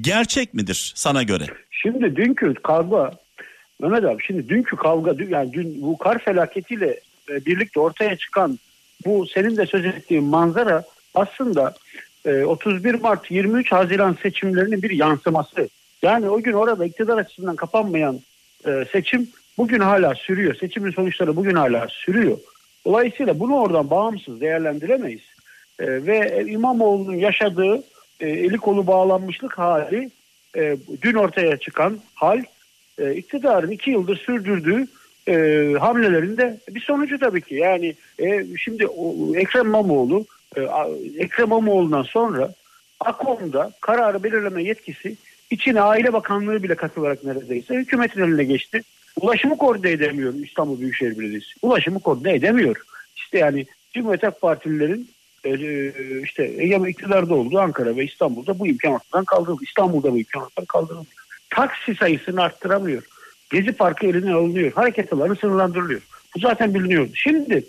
[0.00, 1.46] gerçek midir sana göre?
[1.70, 3.12] Şimdi dünkü kavga
[3.82, 8.58] Mehmet abi şimdi dünkü kavga yani dün bu kar felaketiyle e, birlikte ortaya çıkan
[9.06, 11.74] bu senin de söz ettiğin manzara aslında
[12.24, 15.68] e, 31 Mart 23 Haziran seçimlerinin bir yansıması.
[16.02, 18.20] Yani o gün orada iktidar açısından kapanmayan
[18.66, 20.54] e, seçim bugün hala sürüyor.
[20.54, 22.38] Seçimin sonuçları bugün hala sürüyor.
[22.86, 25.22] Dolayısıyla bunu oradan bağımsız değerlendiremeyiz.
[25.78, 27.82] E, ve İmamoğlu'nun yaşadığı
[28.20, 30.10] e, eli kolu bağlanmışlık hali
[30.56, 32.42] e, dün ortaya çıkan hal
[32.98, 34.86] e, iktidarın iki yıldır sürdürdüğü
[35.28, 35.34] e,
[35.80, 37.54] hamlelerinde bir sonucu tabii ki.
[37.54, 40.60] Yani e, şimdi o, Ekrem İmamoğlu e,
[41.18, 42.54] Ekrem İmamoğlu'ndan sonra
[43.00, 45.16] AKOM'da kararı belirleme yetkisi
[45.50, 48.82] içine Aile Bakanlığı bile katılarak neredeyse hükümetin eline geçti.
[49.20, 51.50] Ulaşımı koordine edemiyor İstanbul Büyükşehir Belediyesi.
[51.62, 52.76] Ulaşımı koordine edemiyor.
[53.16, 55.10] İşte yani Cumhuriyet Halk Partililerin
[55.44, 59.64] e, e, işte egemen iktidarda olduğu Ankara ve İstanbul'da bu imkan ortadan kaldırıldı.
[59.64, 61.08] İstanbul'da bu imkan ortadan kaldırıldı.
[61.50, 63.02] Taksi sayısını arttıramıyor.
[63.50, 64.72] Gezi Parkı eline alınıyor.
[64.72, 66.00] Hareket alanı sınırlandırılıyor.
[66.36, 67.10] Bu zaten biliniyordu.
[67.14, 67.64] Şimdi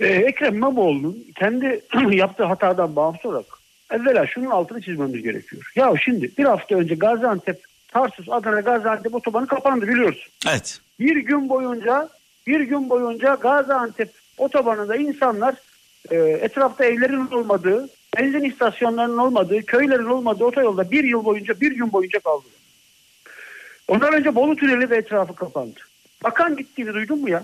[0.00, 1.80] e, Ekrem İmamoğlu'nun kendi
[2.16, 3.46] yaptığı hatadan bağımsız olarak
[3.90, 5.72] evvela şunun altını çizmemiz gerekiyor.
[5.76, 7.60] Ya şimdi bir hafta önce Gaziantep,
[7.92, 10.32] Tarsus, Adana, Gaziantep otobanı kapandı biliyorsun.
[10.48, 10.80] Evet.
[11.00, 12.08] Bir gün boyunca
[12.46, 15.54] bir gün boyunca Gaziantep otobanında insanlar
[16.10, 21.92] e, etrafta evlerin olmadığı, benzin istasyonlarının olmadığı, köylerin olmadığı otoyolda bir yıl boyunca bir gün
[21.92, 22.52] boyunca kaldılar.
[23.88, 25.80] Ondan önce Bolu Tüneli ve etrafı kapandı.
[26.24, 27.42] Bakan gittiğini duydun mu ya?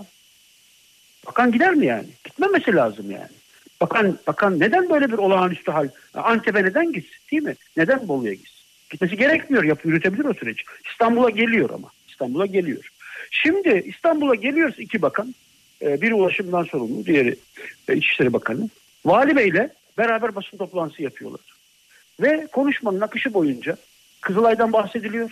[1.27, 2.07] Bakan gider mi yani?
[2.25, 3.31] Gitmemesi lazım yani.
[3.81, 5.89] Bakan, bakan neden böyle bir olağanüstü hal?
[6.15, 7.55] Antep'e neden gitsin değil mi?
[7.77, 8.58] Neden Bolu'ya gitsin?
[8.91, 9.65] Gitmesi gerekmiyor.
[9.65, 10.63] Yap, yürütebilir o süreci.
[10.91, 11.89] İstanbul'a geliyor ama.
[12.09, 12.91] İstanbul'a geliyor.
[13.31, 15.35] Şimdi İstanbul'a geliyoruz iki bakan.
[15.83, 17.37] Ee, biri ulaşımdan sorumlu, diğeri
[17.89, 18.69] e, İçişleri Bakanı.
[19.05, 21.41] Vali Bey'le beraber basın toplantısı yapıyorlar.
[22.21, 23.77] Ve konuşmanın akışı boyunca
[24.21, 25.31] Kızılay'dan bahsediliyor.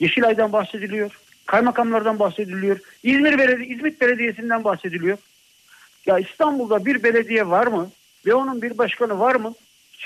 [0.00, 1.18] Yeşilay'dan bahsediliyor.
[1.46, 2.78] Kaymakamlardan bahsediliyor.
[3.02, 5.18] İzmir Beledi İzmit Belediyesi'nden bahsediliyor.
[6.06, 7.90] Ya İstanbul'da bir belediye var mı?
[8.26, 9.54] Ve onun bir başkanı var mı?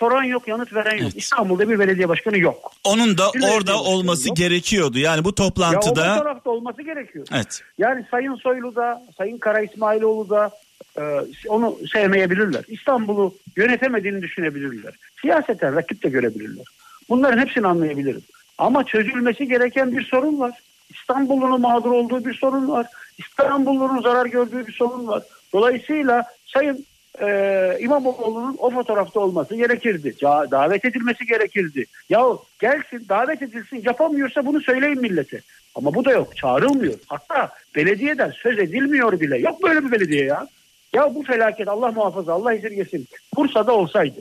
[0.00, 1.00] Soran yok, yanıt veren yok.
[1.02, 1.16] Evet.
[1.16, 2.72] İstanbul'da bir belediye başkanı yok.
[2.84, 4.36] Onun da Bir orada olması yok.
[4.36, 4.98] gerekiyordu.
[4.98, 7.26] Yani bu Ya o toplantıda tarafta olması gerekiyor.
[7.32, 7.62] Evet.
[7.78, 10.50] Yani Sayın Soylu da, Sayın Kara İsmailoğlu da
[10.98, 11.02] e,
[11.48, 12.64] onu sevmeyebilirler.
[12.68, 14.94] İstanbul'u yönetemediğini düşünebilirler.
[15.20, 16.64] Siyaseten rakip de görebilirler.
[17.08, 18.22] Bunların hepsini anlayabilirim.
[18.58, 20.52] Ama çözülmesi gereken bir sorun var.
[20.90, 22.86] İstanbul'un mağdur olduğu bir sorun var.
[23.18, 25.22] İstanbul'un zarar gördüğü bir sorun var.
[25.52, 26.86] Dolayısıyla Sayın
[27.22, 30.14] e, İmamoğlu'nun o fotoğrafta olması gerekirdi.
[30.20, 31.84] Ca- davet edilmesi gerekirdi.
[32.08, 35.40] Yahu gelsin davet edilsin yapamıyorsa bunu söyleyin millete.
[35.74, 36.94] Ama bu da yok çağrılmıyor.
[37.06, 39.38] Hatta belediyeden söz edilmiyor bile.
[39.38, 40.46] Yok böyle bir belediye ya.
[40.92, 43.06] Ya bu felaket Allah muhafaza Allah esirgesin.
[43.36, 44.20] Bursa'da olsaydı.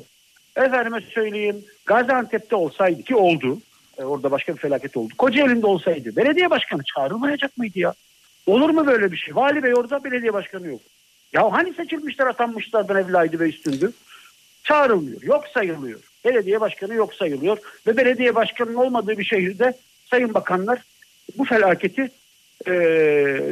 [0.55, 3.59] Efendime söyleyeyim Gaziantep'te olsaydı ki oldu.
[3.97, 5.13] E, orada başka bir felaket oldu.
[5.17, 7.93] Kocaeli'nde olsaydı belediye başkanı çağrılmayacak mıydı ya?
[8.47, 9.35] Olur mu böyle bir şey?
[9.35, 10.81] Vali Bey orada belediye başkanı yok.
[11.33, 13.91] Ya hani seçilmişler atanmışlardan evlaydı ve üstündü?
[14.63, 15.21] Çağrılmıyor.
[15.21, 15.99] Yok sayılıyor.
[16.25, 17.57] Belediye başkanı yok sayılıyor.
[17.87, 19.73] Ve belediye başkanının olmadığı bir şehirde
[20.09, 20.79] sayın bakanlar
[21.37, 22.11] bu felaketi
[22.67, 22.73] e,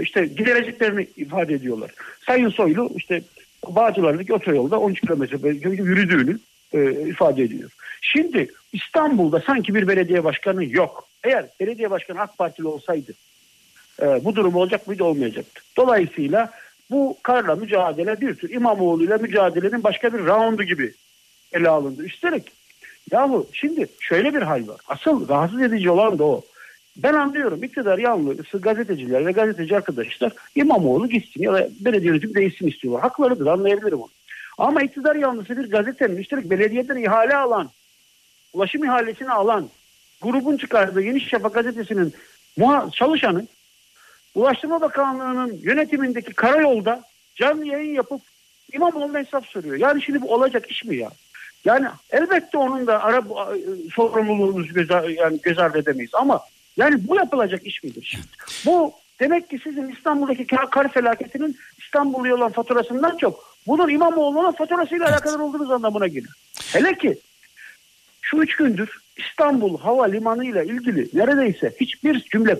[0.01, 1.91] işte gidereceklerini ifade ediyorlar.
[2.25, 3.21] Sayın Soylu işte
[3.67, 6.39] Bağcılar'daki otoyolda 13 kilometre yürüdüğünü
[6.73, 7.69] e, ifade ediyor.
[8.01, 11.07] Şimdi İstanbul'da sanki bir belediye başkanı yok.
[11.23, 13.11] Eğer belediye başkanı AK Partili olsaydı
[14.01, 15.61] e, bu durum olacak mıydı olmayacaktı.
[15.77, 16.51] Dolayısıyla
[16.91, 20.93] bu karla mücadele bir tür İmamoğlu ile mücadelenin başka bir roundu gibi
[21.51, 22.03] ele alındı.
[22.03, 22.51] Üstelik
[23.11, 24.81] yahu şimdi şöyle bir hal var.
[24.87, 26.41] Asıl rahatsız edici olan da o.
[26.97, 32.67] Ben anlıyorum iktidar yanlısı gazeteciler ve gazeteci arkadaşlar İmamoğlu gitsin ya da belediye yönetimi değişsin
[32.67, 33.01] istiyorlar.
[33.01, 34.09] Haklarıdır anlayabilirim onu.
[34.57, 37.69] Ama iktidar yanlısı bir gazetenin üstelik belediyeden ihale alan,
[38.53, 39.69] ulaşım ihalesini alan,
[40.21, 42.13] grubun çıkardığı Yeni Şafak gazetesinin
[42.91, 43.47] çalışanı
[44.37, 47.01] Ulaştırma Bakanlığı'nın yönetimindeki karayolda
[47.35, 48.21] canlı yayın yapıp
[48.73, 49.75] İmamoğlu'na hesap soruyor.
[49.75, 51.09] Yani şimdi bu olacak iş mi ya?
[51.65, 53.23] Yani elbette onun da ara
[53.95, 56.41] sorumluluğunu göz, yani göz ardı edemeyiz ama
[56.77, 58.27] yani bu yapılacak iş midir şimdi?
[58.65, 65.43] Bu demek ki sizin İstanbul'daki kar, felaketinin İstanbul'u olan faturasından çok bunun İmamoğlu'nun faturasıyla alakalı
[65.43, 66.31] olduğunuz anlamına gelir.
[66.73, 67.17] Hele ki
[68.21, 72.57] şu üç gündür İstanbul Havalimanı ile ilgili neredeyse hiçbir cümle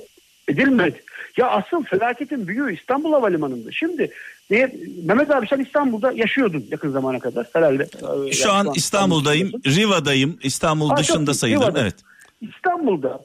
[0.48, 1.04] edilmedi.
[1.38, 3.72] Ya asıl felaketin büyüğü İstanbul Havalimanı'nda.
[3.72, 4.12] Şimdi
[4.50, 7.84] diye, Mehmet abi sen İstanbul'da yaşıyordun yakın zamana kadar herhalde.
[8.28, 10.40] e, Şu Yani an İstanbul'dayım, Riva'dayım.
[10.44, 11.62] İstanbul çok dışında sayılır.
[11.66, 11.82] Riva'da.
[11.82, 11.96] Evet.
[12.42, 13.20] İstanbul'da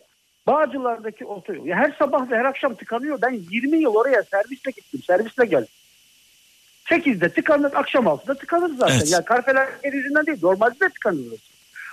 [0.46, 1.66] Bağcılar'daki otoyol.
[1.66, 3.18] Ya her sabah ve her akşam tıkanıyor.
[3.22, 5.00] Ben 20 yıl oraya servisle gittim.
[5.06, 5.68] Servisle geldim.
[6.90, 8.96] 8'de tıkanır, akşam 6'da tıkanır zaten.
[8.96, 9.10] Evet.
[9.12, 10.38] Yani kar felaketi yüzünden değil.
[10.42, 11.18] Normalde de tıkanır.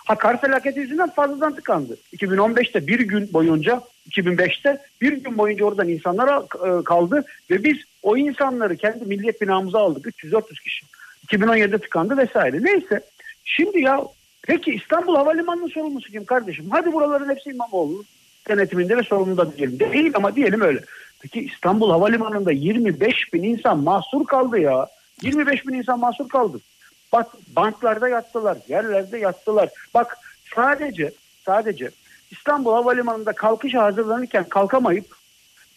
[0.09, 1.97] Ha kar felaketi yüzünden fazladan tıkandı.
[2.15, 8.17] 2015'te bir gün boyunca, 2005'te bir gün boyunca oradan insanlar e, kaldı ve biz o
[8.17, 10.05] insanları kendi milliyet binamıza aldık.
[10.05, 10.85] 300-400 kişi.
[11.27, 12.63] 2017'de tıkandı vesaire.
[12.63, 13.01] Neyse.
[13.43, 14.01] Şimdi ya
[14.41, 16.65] peki İstanbul Havalimanı'nın sorumlusu kim kardeşim?
[16.69, 18.03] Hadi buraların hepsi İmamoğlu
[18.47, 19.79] denetiminde ve sorumluluğunda diyelim.
[19.79, 20.79] Değil ama diyelim öyle.
[21.21, 24.87] Peki İstanbul Havalimanı'nda 25 bin insan mahsur kaldı ya.
[25.21, 26.59] 25 bin insan mahsur kaldı.
[27.13, 29.69] Bak banklarda yattılar, yerlerde yattılar.
[29.93, 30.17] Bak
[30.55, 31.11] sadece
[31.45, 31.89] sadece
[32.31, 35.05] İstanbul Havalimanı'nda kalkışa hazırlanırken kalkamayıp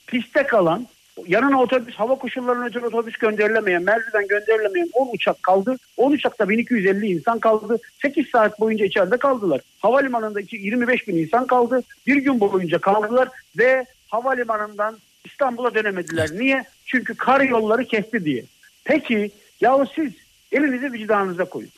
[0.07, 0.87] piste kalan
[1.27, 5.77] yanına otobüs hava koşullarına özel otobüs gönderilemeyen merdiven gönderilemeyen 10 uçak kaldı.
[5.97, 7.79] 10 uçakta 1250 insan kaldı.
[8.03, 9.61] 8 saat boyunca içeride kaldılar.
[9.79, 11.83] Havalimanında iki- 25 bin insan kaldı.
[12.07, 16.31] Bir gün boyunca kaldılar ve havalimanından İstanbul'a dönemediler.
[16.33, 16.65] Niye?
[16.87, 18.45] Çünkü kar yolları kesti diye.
[18.85, 20.13] Peki yahu siz
[20.53, 21.71] elinizi vicdanınıza koyun.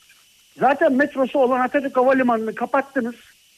[0.59, 3.15] Zaten metrosu olan Atatürk Havalimanı'nı kapattınız.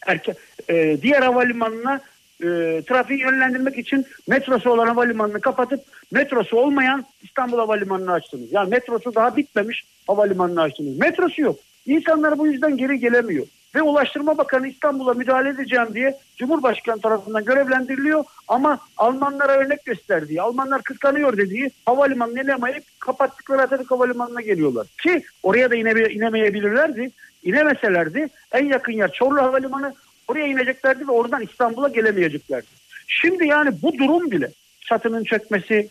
[0.07, 0.35] Erke,
[0.69, 2.01] e, diğer havalimanına
[2.41, 2.47] e,
[2.89, 5.81] trafiği yönlendirmek için metrosu olan havalimanını kapatıp
[6.13, 8.53] metrosu olmayan İstanbul Havalimanı'nı açtınız.
[8.53, 10.99] Yani metrosu daha bitmemiş havalimanını açtınız.
[10.99, 11.59] Metrosu yok.
[11.87, 13.47] İnsanlar bu yüzden geri gelemiyor.
[13.77, 20.83] Ve Ulaştırma Bakanı İstanbul'a müdahale edeceğim diye Cumhurbaşkanı tarafından görevlendiriliyor ama Almanlara örnek gösterdiği, Almanlar
[20.83, 24.87] kıskanıyor dediği havalimanını inemayıp kapattıkları Atatürk Havalimanı'na geliyorlar.
[25.03, 27.11] Ki oraya da ine, inemeyebilirlerdi.
[27.43, 29.95] İnemeselerdi en yakın yer Çorlu Havalimanı
[30.29, 32.67] oraya ineceklerdi ve oradan İstanbul'a gelemeyeceklerdi.
[33.07, 35.89] Şimdi yani bu durum bile çatının çökmesi,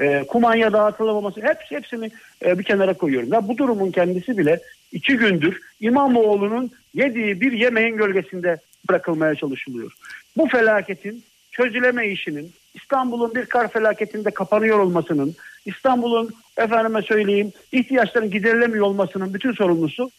[0.00, 2.10] e, kumanya dağıtılamaması hepsi hepsini
[2.44, 3.32] e, bir kenara koyuyorum.
[3.32, 4.60] Ya bu durumun kendisi bile
[4.92, 8.58] iki gündür İmamoğlu'nun yediği bir yemeğin gölgesinde
[8.88, 9.92] bırakılmaya çalışılıyor.
[10.36, 15.34] Bu felaketin çözüleme işinin İstanbul'un bir kar felaketinde kapanıyor olmasının,
[15.66, 20.10] İstanbul'un efendime söyleyeyim ihtiyaçların giderilemiyor olmasının bütün sorumlusu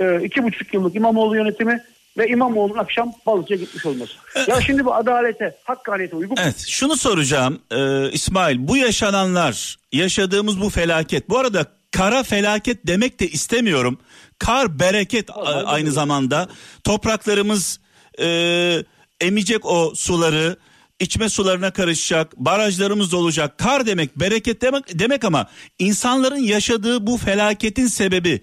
[0.00, 1.82] e, iki buçuk yıllık İmamoğlu yönetimi
[2.18, 4.12] ve İmamoğlu'nun akşam Balıkesir'e gitmiş olması.
[4.48, 6.42] Ya şimdi bu adalete, hakkaniyete uygun mu?
[6.44, 13.20] Evet şunu soracağım e, İsmail bu yaşananlar yaşadığımız bu felaket bu arada kara felaket demek
[13.20, 13.98] de istemiyorum.
[14.38, 15.90] Kar bereket Vallahi aynı öyle.
[15.90, 16.48] zamanda
[16.84, 17.80] topraklarımız
[18.20, 18.84] e,
[19.20, 20.56] emecek o suları
[21.00, 23.58] içme sularına karışacak, barajlarımız olacak.
[23.58, 25.46] Kar demek, bereket demek, demek ama
[25.78, 28.40] insanların yaşadığı bu felaketin sebebi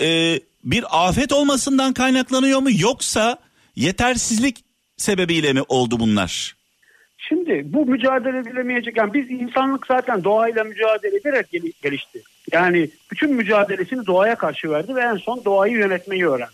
[0.00, 3.38] e, bir afet olmasından kaynaklanıyor mu yoksa
[3.76, 4.64] yetersizlik
[4.96, 6.56] sebebiyle mi oldu bunlar?
[7.28, 8.96] Şimdi bu mücadele edilemeyecek.
[8.96, 12.22] Yani biz insanlık zaten doğayla mücadele ederek gel- gelişti.
[12.52, 16.52] Yani bütün mücadelesini doğaya karşı verdi ve en son doğayı yönetmeyi öğrendi.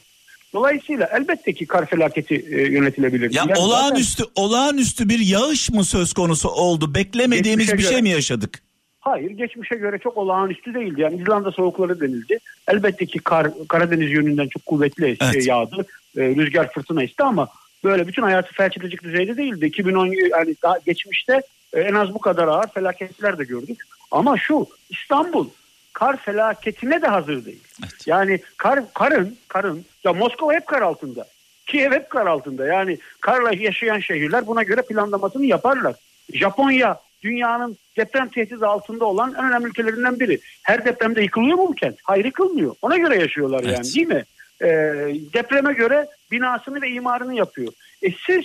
[0.53, 3.35] Dolayısıyla elbette ki kar felaketi e, yönetilebilir.
[3.35, 6.95] Ya Yani zaten- olağanüstü olağanüstü bir yağış mı söz konusu oldu?
[6.95, 8.03] Beklemediğimiz bir şey göre.
[8.03, 8.63] mi yaşadık?
[9.01, 11.01] Hayır geçmişe göre çok olağanüstü değildi.
[11.01, 12.39] Yani İzlanda soğukları denildi.
[12.69, 15.47] Elbette ki kar Karadeniz yönünden çok kuvvetli Evet.
[15.47, 15.87] yağdı.
[16.17, 17.49] E, rüzgar fırtına esti ama
[17.85, 19.67] böyle bütün hayatı felç edecek düzeyde değildi.
[19.67, 23.83] 2010 yani daha geçmişte e, en az bu kadar ağır felaketler de gördük.
[24.11, 25.49] Ama şu İstanbul
[25.93, 27.63] kar felaketine de hazır değil.
[27.83, 28.07] Evet.
[28.07, 31.27] Yani kar karın karın ya Moskova hep kar altında.
[31.67, 32.67] Kiev hep kar altında.
[32.67, 35.95] Yani karla yaşayan şehirler buna göre planlamasını yaparlar.
[36.33, 40.41] Japonya dünyanın deprem tehdidi altında olan en önemli ülkelerinden biri.
[40.63, 41.97] Her depremde yıkılıyor mu bu kent?
[42.03, 42.75] Hayır yıkılmıyor.
[42.83, 43.75] Ona göre yaşıyorlar Evet.
[43.75, 44.25] yani değil mi?
[44.63, 44.67] Ee,
[45.35, 47.73] depreme göre binasını ve imarını yapıyor.
[48.03, 48.45] E siz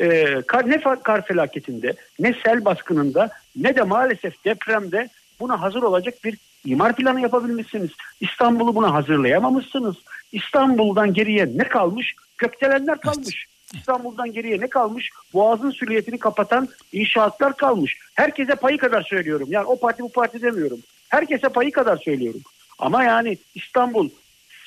[0.00, 5.08] e, kar, ne kar felaketinde ne sel baskınında ne de maalesef depremde
[5.40, 7.90] buna hazır olacak bir imar planı yapabilmişsiniz.
[8.20, 9.96] İstanbul'u buna hazırlayamamışsınız.
[10.32, 12.14] İstanbul'dan geriye ne kalmış?
[12.38, 13.46] Gökdelenler kalmış.
[13.74, 15.10] İstanbul'dan geriye ne kalmış?
[15.34, 17.96] Boğazın süliyetini kapatan inşaatlar kalmış.
[18.14, 19.48] Herkese payı kadar söylüyorum.
[19.50, 20.78] Yani o parti bu parti demiyorum.
[21.08, 22.40] Herkese payı kadar söylüyorum.
[22.78, 24.08] Ama yani İstanbul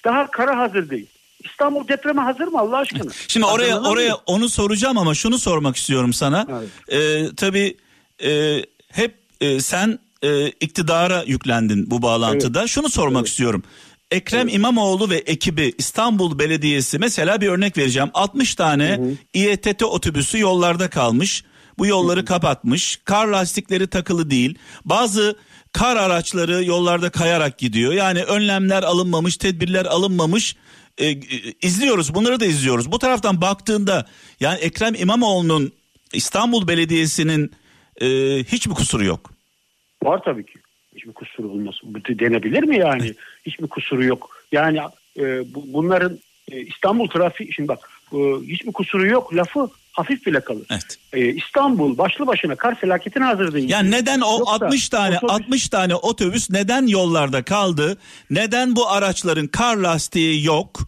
[0.06, 1.06] daha kara hazır değil.
[1.44, 3.12] İstanbul depreme hazır mı Allah aşkına?
[3.28, 3.94] Şimdi oraya Hazırlanamıyor.
[3.94, 6.48] oraya onu soracağım ama şunu sormak istiyorum sana.
[6.92, 7.78] Ee, tabii
[8.24, 12.68] e, hep e, sen e, iktidara yüklendin bu bağlantıda.
[12.68, 13.64] Şunu sormak istiyorum.
[14.12, 18.10] Ekrem İmamoğlu ve ekibi İstanbul Belediyesi mesela bir örnek vereceğim.
[18.14, 19.00] 60 tane
[19.34, 21.44] İETT otobüsü yollarda kalmış.
[21.78, 23.02] Bu yolları kapatmış.
[23.06, 24.58] Kar lastikleri takılı değil.
[24.86, 25.36] Bazı
[25.74, 27.94] kar araçları yollarda kayarak gidiyor.
[27.94, 30.56] Yani önlemler alınmamış, tedbirler alınmamış.
[30.98, 31.18] E, e,
[31.62, 32.16] izliyoruz.
[32.16, 32.92] Bunları da izliyoruz.
[32.92, 34.06] Bu taraftan baktığında
[34.40, 35.72] yani Ekrem İmamoğlu'nun
[36.14, 37.52] İstanbul Belediyesi'nin
[38.02, 38.08] e,
[38.44, 39.32] hiç mi kusuru yok?
[40.04, 40.60] Var tabii ki.
[40.98, 41.76] Hiçbir kusuru olmaz.
[41.84, 43.14] Bu denebilir mi yani?
[43.46, 44.44] Hiçbir kusuru yok.
[44.52, 44.80] Yani
[45.20, 46.20] e, bu, bunların
[46.52, 50.66] e, İstanbul trafiği şimdi bak e, hiçbir kusuru yok lafı hafif bile kalır.
[50.72, 50.98] Evet.
[51.14, 53.70] E, İstanbul başlı başına kar felaketine hazır değil.
[53.70, 57.98] Yani neden o Yoksa 60 tane otobüs- 60 tane otobüs neden yollarda kaldı?
[58.30, 60.80] Neden bu araçların kar lastiği yok?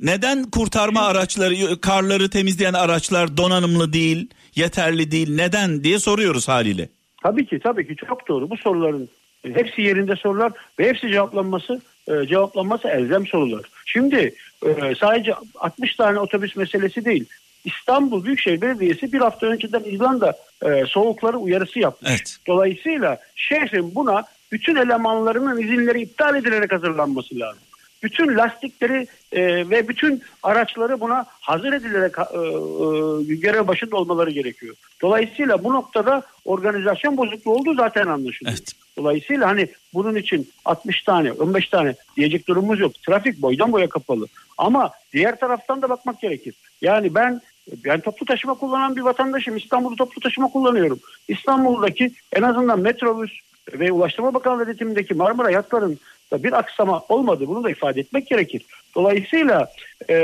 [0.00, 5.34] Neden kurtarma araçları karları temizleyen araçlar donanımlı değil, yeterli değil?
[5.34, 6.88] Neden diye soruyoruz haliyle.
[7.22, 8.50] Tabii ki tabii ki çok doğru.
[8.50, 9.08] Bu soruların
[9.52, 13.62] hepsi yerinde sorular ve hepsi cevaplanması e, cevaplanması elzem sorular.
[13.86, 14.34] Şimdi
[14.66, 17.24] e, sadece 60 tane otobüs meselesi değil.
[17.64, 22.10] İstanbul Büyükşehir Belediyesi bir hafta önceden İzlanda e, soğukları uyarısı yapmış.
[22.10, 22.36] Evet.
[22.46, 27.62] Dolayısıyla şehrin buna bütün elemanlarının izinleri iptal edilerek hazırlanması lazım.
[28.04, 32.38] Bütün lastikleri e, ve bütün araçları buna hazır edilerek e,
[33.32, 34.74] e, görev başında olmaları gerekiyor.
[35.02, 38.56] Dolayısıyla bu noktada organizasyon bozukluğu olduğu zaten anlaşılıyor.
[38.58, 38.72] Evet.
[38.96, 43.02] Dolayısıyla hani bunun için 60 tane 15 tane diyecek durumumuz yok.
[43.02, 44.26] Trafik boydan boya kapalı.
[44.58, 46.54] Ama diğer taraftan da bakmak gerekir.
[46.82, 47.40] Yani ben
[47.84, 49.56] ben toplu taşıma kullanan bir vatandaşım.
[49.56, 51.00] İstanbul'da toplu taşıma kullanıyorum.
[51.28, 53.32] İstanbul'daki en azından metrobüs
[53.72, 55.98] ve Ulaştırma Bakanlığı denetimindeki Marmara yatların
[56.32, 57.44] bir aksama olmadı.
[57.48, 58.62] Bunu da ifade etmek gerekir.
[58.94, 59.72] Dolayısıyla
[60.10, 60.16] e,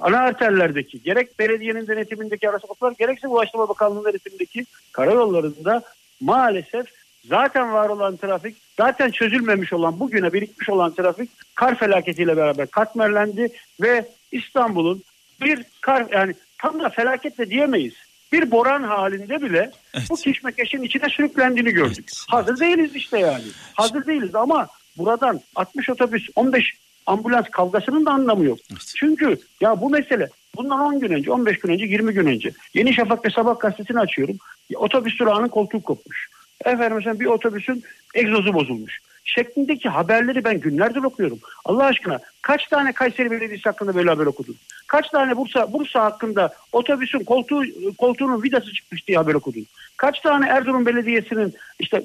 [0.00, 5.82] ana arterlerdeki gerek belediyenin denetimindeki ara sokaklar gerekse Ulaştırma Bakanlığı denetimindeki karayollarında
[6.20, 6.86] maalesef
[7.28, 13.48] zaten var olan trafik, zaten çözülmemiş olan, bugüne birikmiş olan trafik kar felaketiyle beraber katmerlendi
[13.80, 15.02] ve İstanbul'un
[15.40, 17.94] bir kar yani tam da felaket de diyemeyiz.
[18.32, 20.06] Bir boran halinde bile Evet.
[20.10, 22.04] bu keşmekeşin içine sürüklendiğini gördük.
[22.10, 22.26] Evet.
[22.28, 23.44] Hazır değiliz işte yani.
[23.74, 26.74] Hazır değiliz ama buradan 60 otobüs 15
[27.06, 28.58] ambulans kavgasının da anlamı yok.
[28.70, 28.92] Evet.
[28.96, 32.94] Çünkü ya bu mesele bundan 10 gün önce 15 gün önce 20 gün önce Yeni
[32.94, 34.36] Şafak ve Sabah gazetesini açıyorum.
[34.70, 36.28] Ya, otobüs durağının koltuğu kopmuş.
[36.64, 37.82] Efendim mesela bir otobüsün
[38.14, 39.00] egzozu bozulmuş.
[39.24, 41.38] Şeklindeki haberleri ben günlerdir okuyorum.
[41.64, 44.56] Allah aşkına kaç tane Kayseri Belediyesi hakkında böyle haber okudun?
[44.86, 47.62] Kaç tane Bursa Bursa hakkında otobüsün koltuğu
[47.98, 49.66] koltuğunun vidası çıkmış diye haber okudun?
[49.96, 52.04] Kaç tane Erzurum Belediyesi'nin işte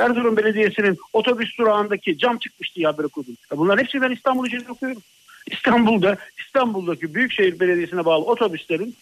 [0.00, 3.36] Erzurum, Belediyesi'nin otobüs durağındaki cam çıkmış diye haber okudun?
[3.56, 5.02] Bunların hepsini ben İstanbul için okuyorum.
[5.46, 8.96] İstanbul'da İstanbul'daki Büyükşehir Belediyesi'ne bağlı otobüslerin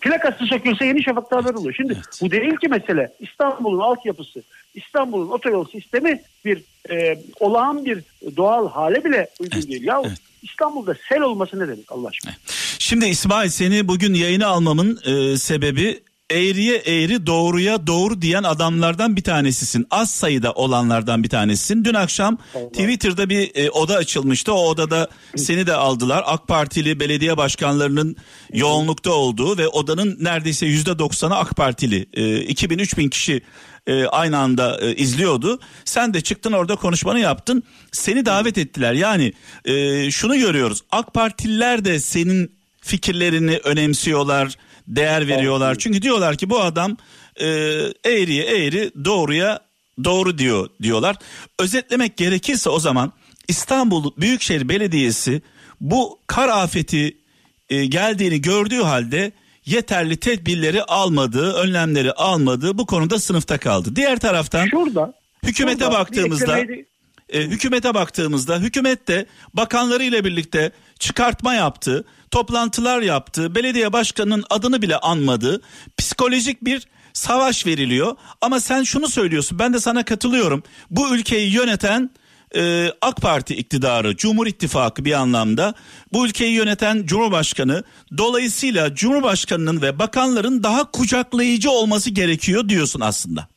[0.00, 1.74] plakası sökülse Yeni Şafak'ta haber oluyor.
[1.74, 2.04] Şimdi Evet.
[2.22, 3.12] bu değil ki mesele.
[3.20, 4.42] İstanbul'un altyapısı,
[4.74, 8.02] İstanbul'un otoyol sistemi bir e, olağan bir
[8.36, 9.84] doğal hale bile uygun Evet, değil.
[9.84, 10.18] Ya evet.
[10.42, 12.32] İstanbul'da sel olması ne demek Allah aşkına?
[12.78, 16.00] Şimdi İsmail seni bugün yayına almamın e, sebebi
[16.30, 19.86] eğriye eğri doğruya doğru diyen adamlardan bir tanesisin.
[19.90, 21.84] Az sayıda olanlardan bir tanesisin.
[21.84, 22.38] Dün akşam
[22.72, 24.52] Twitter'da bir e, oda açılmıştı.
[24.52, 26.24] O odada seni de aldılar.
[26.26, 28.16] AK Partili belediye başkanlarının
[28.52, 32.06] yoğunlukta olduğu ve odanın neredeyse yüzde doksanı AK Partili.
[32.12, 33.42] E, 2000-3000 kişi
[33.86, 35.60] e, aynı anda e, izliyordu.
[35.84, 37.62] Sen de çıktın orada konuşmanı yaptın.
[37.92, 38.92] Seni davet ettiler.
[38.92, 39.32] Yani
[39.64, 40.82] e, şunu görüyoruz.
[40.92, 44.56] AK Partililer de senin fikirlerini önemsiyorlar,
[44.88, 45.74] değer veriyorlar.
[45.78, 46.96] Çünkü diyorlar ki bu adam
[47.40, 47.46] e,
[48.04, 49.60] eğriye eğri, doğruya
[50.04, 51.16] doğru diyor diyorlar.
[51.58, 53.12] Özetlemek gerekirse o zaman
[53.48, 55.42] İstanbul Büyükşehir Belediyesi
[55.80, 57.16] bu kar afeti
[57.68, 59.32] e, geldiğini gördüğü halde
[59.66, 63.96] yeterli tedbirleri almadığı, önlemleri almadığı bu konuda sınıfta kaldı.
[63.96, 65.12] Diğer taraftan Şurada
[65.42, 66.84] hükümete şurada baktığımızda eklemeyi-
[67.28, 74.96] e, hükümete baktığımızda hükümet de bakanlarıyla birlikte çıkartma yaptı, toplantılar yaptı, belediye başkanının adını bile
[74.96, 75.62] anmadı.
[75.98, 80.62] Psikolojik bir savaş veriliyor ama sen şunu söylüyorsun ben de sana katılıyorum.
[80.90, 82.10] Bu ülkeyi yöneten
[82.56, 85.74] e, AK Parti iktidarı, Cumhur İttifakı bir anlamda
[86.12, 87.82] bu ülkeyi yöneten Cumhurbaşkanı
[88.18, 93.48] dolayısıyla Cumhurbaşkanının ve bakanların daha kucaklayıcı olması gerekiyor diyorsun aslında.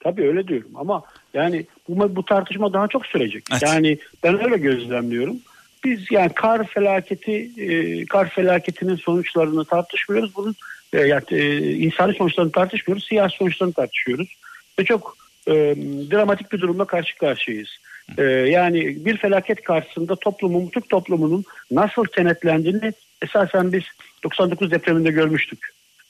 [0.00, 1.02] Tabii öyle diyorum ama
[1.38, 3.44] yani bu, bu tartışma daha çok sürecek.
[3.52, 3.62] Evet.
[3.62, 5.36] Yani ben öyle gözlemliyorum.
[5.84, 10.36] Biz yani kar felaketi, e, kar felaketinin sonuçlarını tartışmıyoruz.
[10.36, 10.54] Bunun
[10.92, 14.28] e, yani, e, insani sonuçlarını tartışmıyoruz, siyasi sonuçlarını tartışıyoruz.
[14.78, 15.16] Ve çok
[15.48, 15.52] e,
[16.10, 17.68] dramatik bir durumla karşı karşıyayız.
[18.18, 23.82] E, yani bir felaket karşısında toplumun, Türk toplumunun nasıl kenetlendiğini esasen biz
[24.24, 25.58] 99 depreminde görmüştük.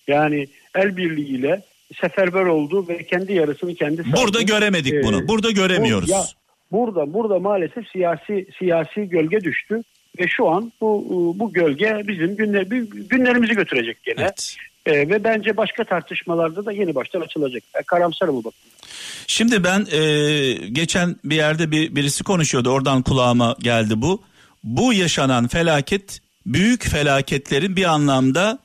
[0.08, 1.62] Yani el birliğiyle
[2.01, 4.16] seferber oldu ve kendi yarısını kendi sardı.
[4.16, 5.28] Burada göremedik Ee, bunu.
[5.28, 6.09] Burada göremiyoruz.
[6.11, 6.24] ya,
[6.72, 9.82] burada burada maalesef siyasi siyasi gölge düştü
[10.18, 12.62] ve şu an bu bu gölge bizim günler,
[13.11, 14.20] günlerimizi götürecek gene.
[14.20, 14.57] Evet.
[14.86, 17.62] Ee, ve bence başka tartışmalarda da yeni baştan açılacak.
[17.74, 18.78] Ben karamsarım bu bakımdan.
[19.26, 22.70] Şimdi ben e, geçen bir yerde bir birisi konuşuyordu.
[22.70, 24.22] Oradan kulağıma geldi bu.
[24.64, 28.59] Bu yaşanan felaket büyük felaketlerin bir anlamda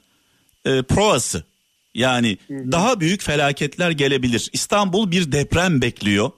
[0.66, 1.44] e, provası.
[1.96, 4.50] Yani daha büyük felaketler gelebilir.
[4.54, 6.32] İstanbul bir deprem bekliyor.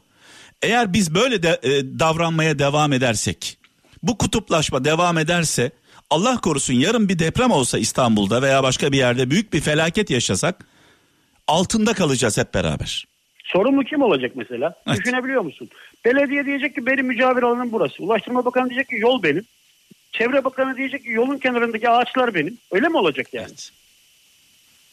[0.62, 3.58] Eğer biz böyle de e, davranmaya devam edersek,
[4.04, 5.72] bu kutuplaşma devam ederse
[6.10, 10.66] Allah korusun yarın bir deprem olsa İstanbul'da veya başka bir yerde büyük bir felaket yaşasak
[11.48, 13.06] altında kalacağız hep beraber.
[13.44, 14.76] Sorumlu kim olacak mesela?
[14.88, 14.98] Evet.
[14.98, 15.70] Düşünebiliyor musun?
[16.06, 18.04] Belediye diyecek ki benim mücavir alanım burası.
[18.04, 19.46] Ulaştırma Bakanı diyecek ki yol benim.
[20.12, 22.58] Çevre Bakanı diyecek ki yolun kenarındaki ağaçlar benim.
[22.72, 23.48] Öyle mi olacak yani?
[23.50, 23.72] Evet.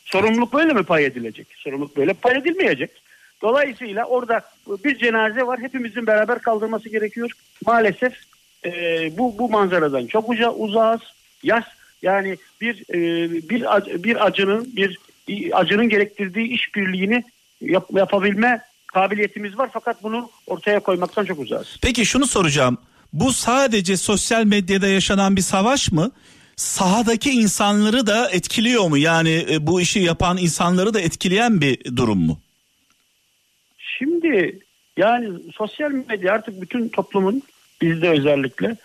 [0.04, 1.46] Sorumluluk böyle mi pay edilecek?
[1.56, 2.90] Sorumluluk böyle pay edilmeyecek.
[3.42, 4.40] Dolayısıyla orada
[4.84, 5.60] bir cenaze var.
[5.60, 7.30] Hepimizin beraber kaldırması gerekiyor.
[7.66, 8.12] Maalesef
[8.64, 8.70] e,
[9.18, 11.00] bu bu manzaradan çok uca, uzağız.
[11.42, 11.64] Yaz
[12.02, 13.64] yani bir e, bir
[14.04, 14.98] bir acının bir
[15.60, 17.24] acının gerektirdiği işbirliğini
[17.60, 21.76] yap, yapabilme kabiliyetimiz var fakat bunu ortaya koymaktan çok uzağız.
[21.82, 22.78] Peki şunu soracağım.
[23.12, 26.10] Bu sadece sosyal medyada yaşanan bir savaş mı?
[26.56, 28.98] Sahadaki insanları da etkiliyor mu?
[28.98, 32.38] Yani e, bu işi yapan insanları da etkileyen bir durum mu?
[33.78, 34.58] Şimdi
[34.96, 37.42] yani sosyal medya artık bütün toplumun
[37.82, 38.76] bizde özellikle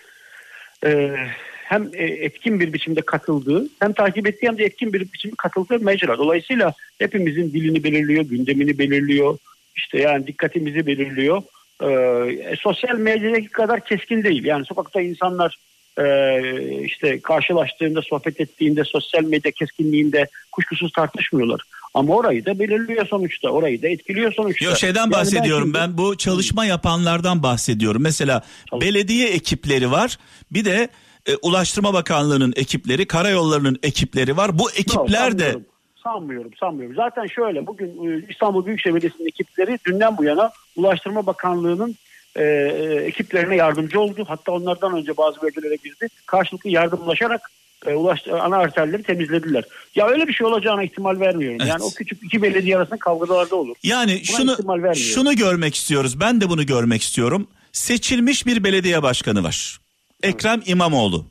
[0.86, 1.16] e,
[1.64, 5.80] hem e, etkin bir biçimde katıldığı hem takip ettiği hem de etkin bir biçimde katıldığı
[5.80, 6.18] mecra.
[6.18, 9.38] Dolayısıyla hepimizin dilini belirliyor, gündemini belirliyor,
[9.76, 11.44] işte yani dikkatimizi belirliyor.
[11.84, 14.46] E, sosyal medyadaki kadar keskin değil.
[14.46, 15.58] Yani sokakta insanlar
[15.98, 21.62] e, işte karşılaştığında, sohbet ettiğinde sosyal medya keskinliğinde kuşkusuz tartışmıyorlar.
[21.94, 23.50] Ama orayı da belirliyor sonuçta.
[23.50, 24.66] Orayı da etkiliyor sonuçta.
[24.66, 28.02] Yo şeyden Yani bahsediyorum şimdi- ben bu çalışma yapanlardan bahsediyorum.
[28.02, 30.18] Mesela Çalış- belediye ekipleri var.
[30.52, 30.90] Bir de
[31.26, 34.60] e, Ulaştırma Bakanlığı'nın ekipleri, karayollarının ekipleri var.
[34.60, 35.66] Bu Yok, ekipler de sanmıyorum.
[36.04, 36.96] Sanmıyorum, sanmıyorum.
[36.96, 41.96] Zaten şöyle bugün e, İstanbul Büyükşehir Belediyesi'nin ekipleri dünden bu yana Ulaştırma Bakanlığı'nın
[42.38, 44.26] e, e, ekiplerine yardımcı oldu.
[44.28, 46.08] Hatta onlardan önce bazı bölgelere girdi.
[46.26, 47.52] Karşılıklı yardımlaşarak
[47.86, 49.64] e, ulaş, ana arterleri temizlediler.
[49.96, 51.58] Ya öyle bir şey olacağına ihtimal vermiyorum.
[51.62, 51.70] Evet.
[51.70, 53.76] Yani o küçük iki belediye arasında kavgalarda olur.
[53.84, 56.20] Yani Buna şunu şunu görmek istiyoruz.
[56.20, 57.48] Ben de bunu görmek istiyorum.
[57.72, 59.80] Seçilmiş bir belediye başkanı var.
[60.24, 61.26] Ekrem İmamoğlu.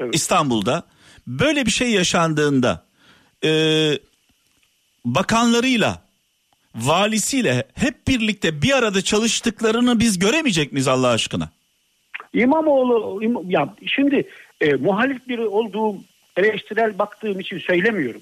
[0.00, 0.14] Evet.
[0.14, 0.82] İstanbul'da
[1.26, 2.84] böyle bir şey yaşandığında
[3.44, 3.50] e,
[5.04, 6.02] bakanlarıyla
[6.74, 11.48] valisiyle hep birlikte bir arada çalıştıklarını biz göremeyecek miyiz Allah aşkına?
[12.34, 14.28] İmamoğlu İm- ya şimdi
[14.60, 15.96] e, muhalif biri olduğum
[16.36, 18.20] eleştirel baktığım için söylemiyorum.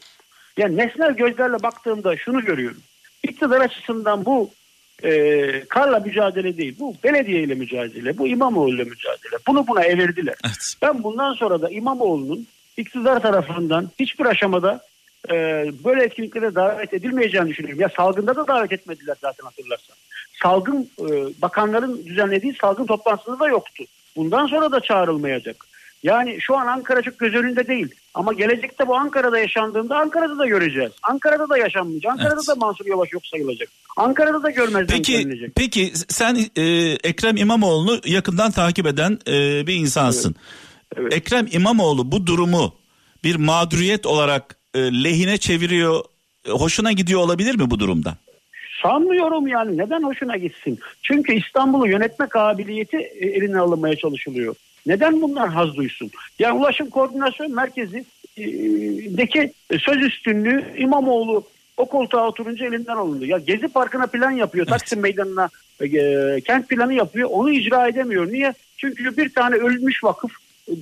[0.57, 2.80] Yani nesnel gözlerle baktığımda şunu görüyorum.
[3.22, 4.51] İktidar açısından bu
[5.05, 6.76] e, karla mücadele değil.
[6.78, 8.18] Bu belediye ile mücadele.
[8.18, 9.36] Bu İmamoğlu ile mücadele.
[9.48, 10.34] Bunu buna evirdiler.
[10.44, 10.74] Evet.
[10.82, 12.46] Ben bundan sonra da İmamoğlu'nun
[12.76, 14.80] iktidar tarafından hiçbir aşamada
[15.30, 15.34] e,
[15.84, 17.80] böyle etkinliklere davet edilmeyeceğini düşünüyorum.
[17.80, 19.96] Ya salgında da davet etmediler zaten hatırlarsan.
[20.42, 21.04] Salgın e,
[21.42, 23.84] bakanların düzenlediği salgın toplantısında da yoktu.
[24.16, 25.66] Bundan sonra da çağrılmayacak.
[26.02, 27.88] Yani şu an Ankara çok göz önünde değil.
[28.14, 30.92] Ama gelecekte bu Ankara'da yaşandığında Ankara'da da göreceğiz.
[31.02, 32.12] Ankara'da da yaşanmayacak.
[32.12, 32.48] Ankara'da Evet.
[32.48, 33.68] da Mansur Yavaş yok sayılacak.
[33.96, 35.52] Ankara'da da görmezden Peki gelinecek.
[35.56, 36.62] peki sen e,
[37.04, 40.34] Ekrem İmamoğlu'nu yakından takip eden e, bir insansın.
[40.96, 41.14] Evet.
[41.14, 42.74] Ekrem İmamoğlu bu durumu
[43.24, 46.04] bir mağduriyet olarak e, lehine çeviriyor.
[46.48, 48.14] e, Hoşuna gidiyor olabilir mi bu durumdan?
[48.82, 50.78] Sanmıyorum yani neden hoşuna gitsin?
[51.02, 54.54] Çünkü İstanbul'u yönetme kabiliyeti e, eline alınmaya çalışılıyor.
[54.86, 56.10] Neden bunlar haz duysun?
[56.38, 58.04] Yani Ulaşım Koordinasyon Merkezi
[58.36, 58.44] e,
[59.18, 61.44] deki söz üstünlüğü İmamoğlu
[61.76, 63.26] o koltuğa oturunca elinden alındı.
[63.26, 64.66] Ya Gezi Parkı'na plan yapıyor.
[64.66, 65.48] Taksim Meydanı'na
[65.80, 67.28] e, kent planı yapıyor.
[67.32, 68.32] Onu icra edemiyor.
[68.32, 68.54] Niye?
[68.76, 70.32] Çünkü bir tane ölmüş vakıf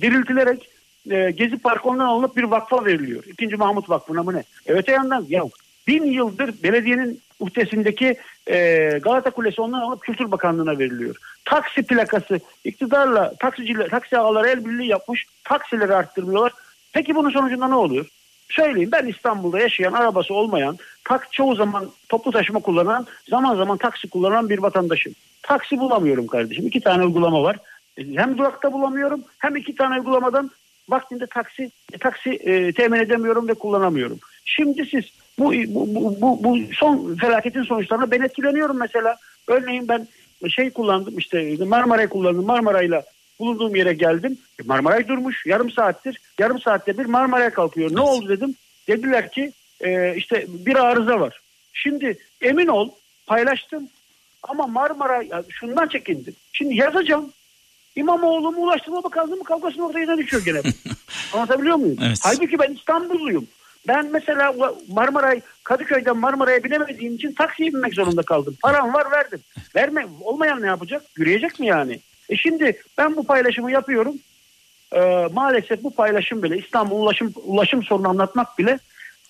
[0.01, 0.69] diriltilerek
[1.11, 3.23] e, Gezi Parkı ondan alınıp bir vakfa veriliyor.
[3.27, 4.43] İkinci Mahmut Vakfı'na mı ne?
[4.65, 5.43] Evet öte yandan ya
[5.87, 8.15] bin yıldır belediyenin uhdesindeki
[8.47, 11.15] e, Galata Kulesi ondan alıp Kültür Bakanlığı'na veriliyor.
[11.45, 16.53] Taksi plakası iktidarla taksiciler, taksi ağaları el birliği yapmış taksileri arttırmıyorlar.
[16.93, 18.05] Peki bunun sonucunda ne oluyor?
[18.49, 24.09] Söyleyeyim ben İstanbul'da yaşayan arabası olmayan tak çoğu zaman toplu taşıma kullanan zaman zaman taksi
[24.09, 25.13] kullanan bir vatandaşım.
[25.43, 26.67] Taksi bulamıyorum kardeşim.
[26.67, 27.57] İki tane uygulama var.
[27.97, 30.51] E, Hem durakta bulamıyorum hem iki tane uygulamadan
[30.91, 34.19] vaktinde taksi taksi e, temin edemiyorum ve kullanamıyorum.
[34.45, 35.05] Şimdi siz
[35.39, 39.17] bu, bu, bu, bu, son felaketin sonuçlarına ben etkileniyorum mesela.
[39.47, 40.07] Örneğin ben
[40.49, 42.45] şey kullandım işte Marmara'yı kullandım.
[42.45, 43.03] Marmara'yla
[43.39, 44.37] bulunduğum yere geldim.
[44.59, 46.21] E, Marmaray durmuş yarım saattir.
[46.39, 47.95] Yarım saatte bir Marmara'ya kalkıyor.
[47.95, 48.55] Ne oldu dedim.
[48.87, 51.39] Dediler ki e, işte bir arıza var.
[51.73, 52.89] Şimdi emin ol
[53.27, 53.89] paylaştım
[54.43, 56.35] ama Marmara şundan çekindim.
[56.51, 57.31] Şimdi yazacağım.
[57.95, 60.61] İmamoğlu mu Ulaştırma Bakanlığı mı kavgasının ortaya düşüyor gene.
[61.33, 61.97] Anlatabiliyor muyum?
[62.01, 62.19] Evet.
[62.23, 63.47] Halbuki ben İstanbulluyum.
[63.87, 64.55] Ben mesela
[64.87, 68.57] Marmaray Kadıköy'den Marmara'ya binemediğim için taksiye binmek zorunda kaldım.
[68.61, 69.39] Param var verdim.
[69.75, 71.01] Verme olmayan ne yapacak?
[71.17, 71.99] Yürüyecek mi yani?
[72.29, 74.15] E şimdi ben bu paylaşımı yapıyorum.
[74.93, 78.79] Ee, maalesef bu paylaşım bile İstanbul ulaşım ulaşım sorunu anlatmak bile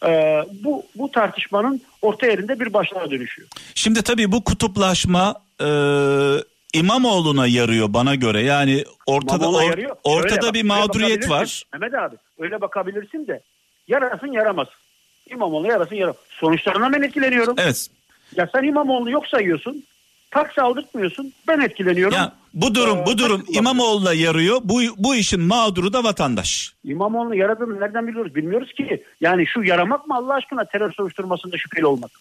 [0.05, 3.47] e, bu bu tartışmanın orta yerinde bir başlığa dönüşüyor.
[3.75, 5.65] Şimdi tabii bu kutuplaşma e,
[6.73, 8.41] İmamoğlu'na yarıyor bana göre.
[8.41, 9.95] Yani ortada İmamoğlu'na or- yarıyor.
[10.03, 11.63] ortada Öyle bir mağduriyet var.
[11.73, 13.41] Mehmet abi öyle bakabilirsin de
[13.87, 14.67] yarasın yaramaz.
[15.29, 16.17] İmamoğlu yarasın yaramaz.
[16.29, 17.55] Sonuçlarından ben etkileniyorum.
[17.57, 17.87] Evet.
[18.35, 19.83] Ya sen İmamoğlu'nu yok sayıyorsun.
[20.31, 21.33] Taksi aldırtmıyorsun.
[21.47, 22.17] Ben etkileniyorum.
[22.17, 24.61] Ya bu durum Ee, bu durum İmamoğlu'na yarıyor.
[24.63, 26.73] Bu bu işin mağduru da vatandaş.
[26.83, 28.35] İmamoğlu'nu yaradığını nereden biliyoruz?
[28.35, 29.03] Bilmiyoruz ki.
[29.21, 32.11] Yani şu yaramak mı Allah aşkına terör soruşturmasında şüpheli olmak?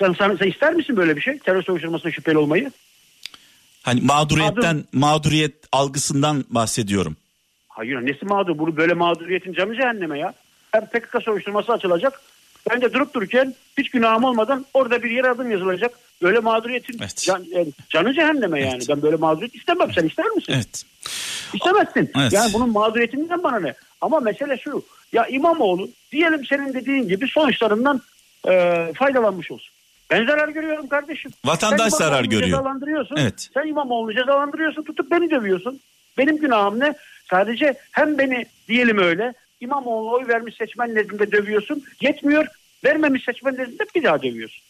[0.00, 1.38] Sen, sen, sen ister misin böyle bir şey?
[1.38, 2.70] Terör soruşturmasında şüpheli olmayı?
[3.82, 7.16] Hani mağduriyetten mağduriyet algısından bahsediyorum.
[7.68, 8.58] Hayır nesi mağdur?
[8.58, 10.34] Bunu böyle mağduriyetin canı cehenneme ya.
[10.72, 12.20] Hem PKK soruşturması açılacak.
[12.70, 15.92] Ben de durup dururken hiç günahım olmadan orada bir yere adım yazılacak.
[16.22, 17.16] Böyle mağduriyetin Evet.
[17.26, 18.72] can- yani canı cehenneme yani.
[18.76, 18.88] Evet.
[18.88, 19.92] Ben böyle mağduriyet istemem.
[19.92, 20.52] Sen ister misin?
[20.56, 20.84] Evet.
[21.54, 22.10] İstemezsin.
[22.20, 22.32] Evet.
[22.32, 23.74] Yani bunun mağduriyetinden bana ne?
[24.00, 24.82] Ama mesele şu.
[25.12, 28.00] Ya İmamoğlu diyelim senin dediğin gibi sonuçlarından
[28.48, 28.52] e,
[28.96, 29.72] faydalanmış olsun.
[30.10, 31.32] Ben zarar görüyorum kardeşim.
[31.44, 32.58] Vatandaş Sen zarar görüyor.
[32.58, 33.16] Cezalandırıyorsun.
[33.16, 33.48] Evet.
[33.54, 34.82] Sen İmamoğlu'nu cezalandırıyorsun.
[34.82, 35.80] Tutup beni dövüyorsun.
[36.18, 36.94] Benim günahım ne?
[37.30, 41.84] Sadece hem beni diyelim öyle İmamoğlu oy vermiş seçmen nezdinde dövüyorsun.
[42.00, 42.46] Yetmiyor.
[42.84, 44.62] Vermemiş seçmen nezdinde bir daha dövüyorsun.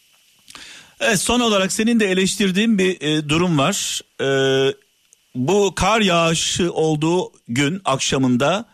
[0.99, 4.01] Evet, son olarak senin de eleştirdiğin bir e, durum var.
[4.21, 4.27] E,
[5.35, 8.65] bu kar yağışı olduğu gün akşamında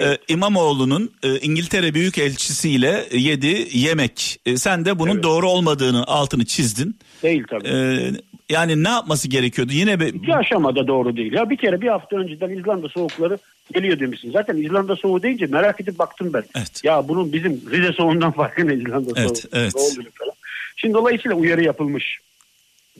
[0.00, 4.40] e, İmamoğlu'nun e, İngiltere Büyükelçisiyle yedi yemek.
[4.46, 5.22] E, sen de bunun Evet.
[5.24, 6.96] doğru olmadığını altını çizdin.
[7.22, 7.68] Değil tabii.
[7.68, 8.10] E,
[8.48, 9.72] yani ne yapması gerekiyordu?
[9.72, 11.32] Yine bir İki aşamada doğru değil.
[11.32, 13.38] Ya bir kere bir hafta önceden İzlanda soğukları
[13.74, 14.30] geliyor demişsin.
[14.32, 16.44] Zaten İzlanda soğuğu deyince merak edip baktım ben.
[16.56, 16.80] Evet.
[16.84, 19.50] Ya bunun bizim Rize soğuğundan farkı ne İzlanda Evet, soğuğu?
[19.60, 19.74] evet.
[19.98, 20.34] Ne falan.
[20.76, 22.18] Şimdi dolayısıyla uyarı yapılmış.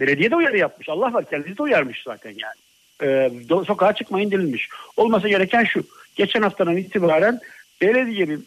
[0.00, 0.88] Belediye de uyarı yapmış.
[0.88, 2.54] Allah var kendisi de uyarmış zaten yani.
[3.02, 3.30] Ee,
[3.66, 4.68] sokağa çıkmayın denilmiş.
[4.96, 5.82] Olması gereken şu.
[6.18, 7.40] Geçen haftadan itibaren
[7.80, 8.46] belediyenin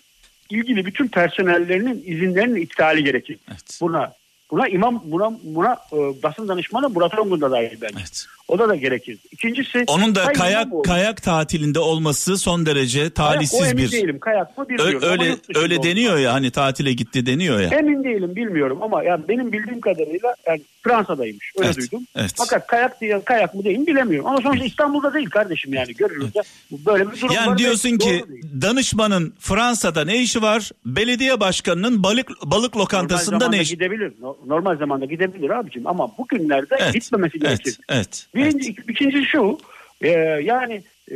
[0.50, 3.40] ilgili bütün personellerinin izinlerinin iptali gerekir.
[3.50, 3.78] Evet.
[3.82, 4.14] Buna
[4.52, 7.96] buna imam buna buna e, basın danışmanı Murat Ongun da dahil bence.
[8.00, 8.26] Evet.
[8.48, 9.18] O da da gerekir.
[9.32, 14.20] İkincisi Onun da kayak kayak tatilinde olması son derece Kayak, o talihsiz emin bir değilim.
[14.20, 15.00] Kayak mı Ö- bilmiyorum.
[15.04, 15.84] Ama öyle öyle oldu.
[15.88, 17.68] deniyor ya hani tatile gitti deniyor ya.
[17.70, 21.52] Emin değilim bilmiyorum ama yani benim bildiğim kadarıyla yani Fransa'daymış.
[21.58, 22.08] Öyle Evet, duydum.
[22.16, 22.32] evet.
[22.38, 24.28] Fakat kayak diye kayak mı değil mi bilemiyorum.
[24.30, 26.42] Ama sonuçta İstanbul'da değil kardeşim yani görülürse
[26.72, 27.36] böyle bir durum var.
[27.36, 28.26] Yani diyorsun ki
[28.62, 30.72] danışmanın Fransa'da ne işi var?
[30.86, 33.74] Belediye başkanının balık balık Normal lokantasında zamanda ne işi?
[33.74, 34.14] gidebilir.
[34.22, 36.94] No- Normal zamanda gidebilir abicim ama bugünlerde Evet.
[36.94, 37.48] gitmemesi Evet.
[37.48, 37.80] gerekir.
[37.90, 38.28] Evet.
[38.36, 39.58] Birinci, ik- ikincisi şu
[40.02, 40.10] e,
[40.44, 41.16] yani e,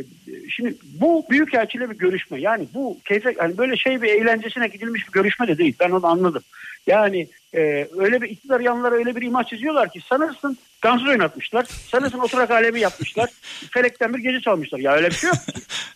[0.49, 2.41] şimdi bu büyükelçiyle bir görüşme.
[2.41, 5.75] Yani bu keyfe, yani böyle şey bir eğlencesine gidilmiş bir görüşme de değil.
[5.79, 6.43] Ben onu anladım.
[6.87, 11.65] Yani e, öyle bir iktidar yanları öyle bir imaj çiziyorlar ki sanırsın dansöz oynatmışlar.
[11.65, 13.29] Sanırsın oturak alemi yapmışlar.
[13.71, 14.79] Felekten bir gece çalmışlar.
[14.79, 15.37] Ya öyle bir şey yok.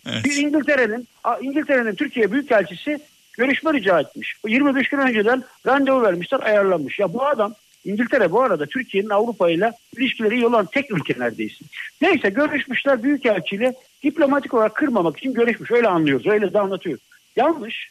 [0.09, 0.25] Evet.
[0.25, 1.07] Bir İngiltere'nin
[1.41, 2.99] İngiltere'nin Türkiye Büyükelçisi
[3.33, 4.35] görüşme rica etmiş.
[4.47, 6.99] 25 gün önceden randevu vermişler ayarlanmış.
[6.99, 7.53] Ya bu adam
[7.85, 11.65] İngiltere bu arada Türkiye'nin Avrupa ile ilişkileri iyi olan tek ülke neredeyse.
[12.01, 13.73] Neyse görüşmüşler Büyükelçiyle
[14.03, 15.71] diplomatik olarak kırmamak için görüşmüş.
[15.71, 16.27] Öyle anlıyoruz.
[16.27, 16.99] Öyle de anlatıyor.
[17.35, 17.89] Yanlış.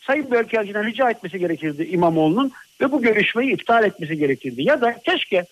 [0.00, 4.62] Sayın Büyükelçiden rica etmesi gerekirdi İmamoğlu'nun ve bu görüşmeyi iptal etmesi gerekirdi.
[4.62, 5.44] Ya da keşke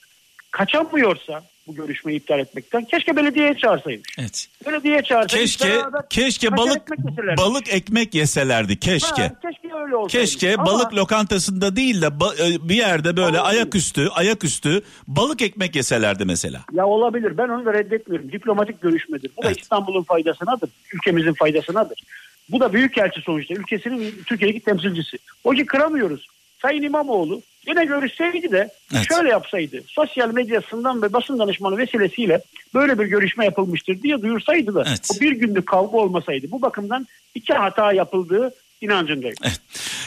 [0.50, 4.08] kaçamıyorsa bu görüşmeyi iptal etmekten keşke belediyeye çağırsaymış.
[4.18, 4.48] Evet.
[4.66, 5.56] Belediyeye çağırsaymış.
[5.56, 9.22] Keşke beraber keşke balık ekmek balık ekmek yeselerdi keşke.
[9.22, 10.12] Ha, keşke öyle olsaydı.
[10.24, 13.50] Keşke Ama- balık lokantasında değil de ba- e, bir yerde böyle Olabilir.
[13.56, 16.60] ayaküstü ayaküstü balık ekmek yeselerdi mesela.
[16.72, 17.38] Ya olabilir.
[17.38, 18.32] Ben onu da reddetmiyorum.
[18.32, 19.30] Diplomatik görüşmedir.
[19.36, 19.60] Bu da Evet.
[19.60, 20.70] İstanbul'un faydasınadır.
[20.94, 22.02] Ülkemizin faydasınadır.
[22.48, 23.54] Bu da büyükelçi sonuçta.
[23.54, 25.18] Ülkesinin Türkiye'deki temsilcisi.
[25.44, 26.26] O ki kıramıyoruz.
[26.62, 29.04] Sayın İmamoğlu yine görüşseydi de Evet.
[29.08, 29.82] şöyle yapsaydı.
[29.86, 32.40] Sosyal medyasından ve basın danışmanı vesilesiyle
[32.74, 35.08] böyle bir görüşme yapılmıştır diye duyursaydı da Evet.
[35.16, 36.46] o bir günlük kavga olmasaydı.
[36.50, 38.50] Bu bakımdan iki hata yapıldığı
[38.80, 39.36] inancındayım.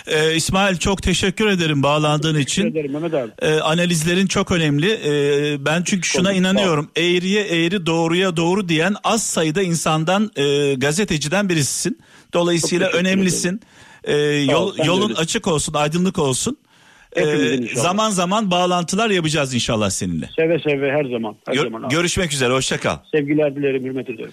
[0.07, 2.65] Ee, İsmail çok teşekkür ederim bağlandığın Teşekkür için.
[2.71, 3.31] ederim Mehmet abi.
[3.41, 4.91] Ee, analizlerin çok önemli.
[4.91, 6.91] Ee, ben çünkü şuna inanıyorum.
[6.97, 11.99] Eğriye eğri doğruya doğru diyen az sayıda insandan e, gazeteciden birisisin.
[12.33, 13.61] Dolayısıyla önemlisin.
[14.03, 14.15] Ee,
[14.51, 16.57] yol, yolun açık olsun, aydınlık olsun.
[17.15, 17.83] Ee, inşallah.
[17.83, 20.29] zaman zaman bağlantılar yapacağız inşallah seninle.
[20.35, 21.35] Seve seve her zaman.
[21.47, 21.93] Her Gör- zaman abi.
[21.93, 22.97] görüşmek üzere, hoşça kal.
[23.11, 24.31] Sevgiler dilerim, hürmet ederim.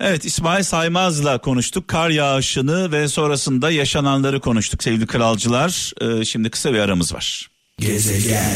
[0.00, 1.88] Evet İsmail Saymaz'la konuştuk.
[1.88, 5.92] Kar yağışını ve sonrasında yaşananları konuştuk sevgili kralcılar.
[6.20, 7.48] Ee, şimdi kısa bir aramız var.
[7.78, 8.50] Gezegen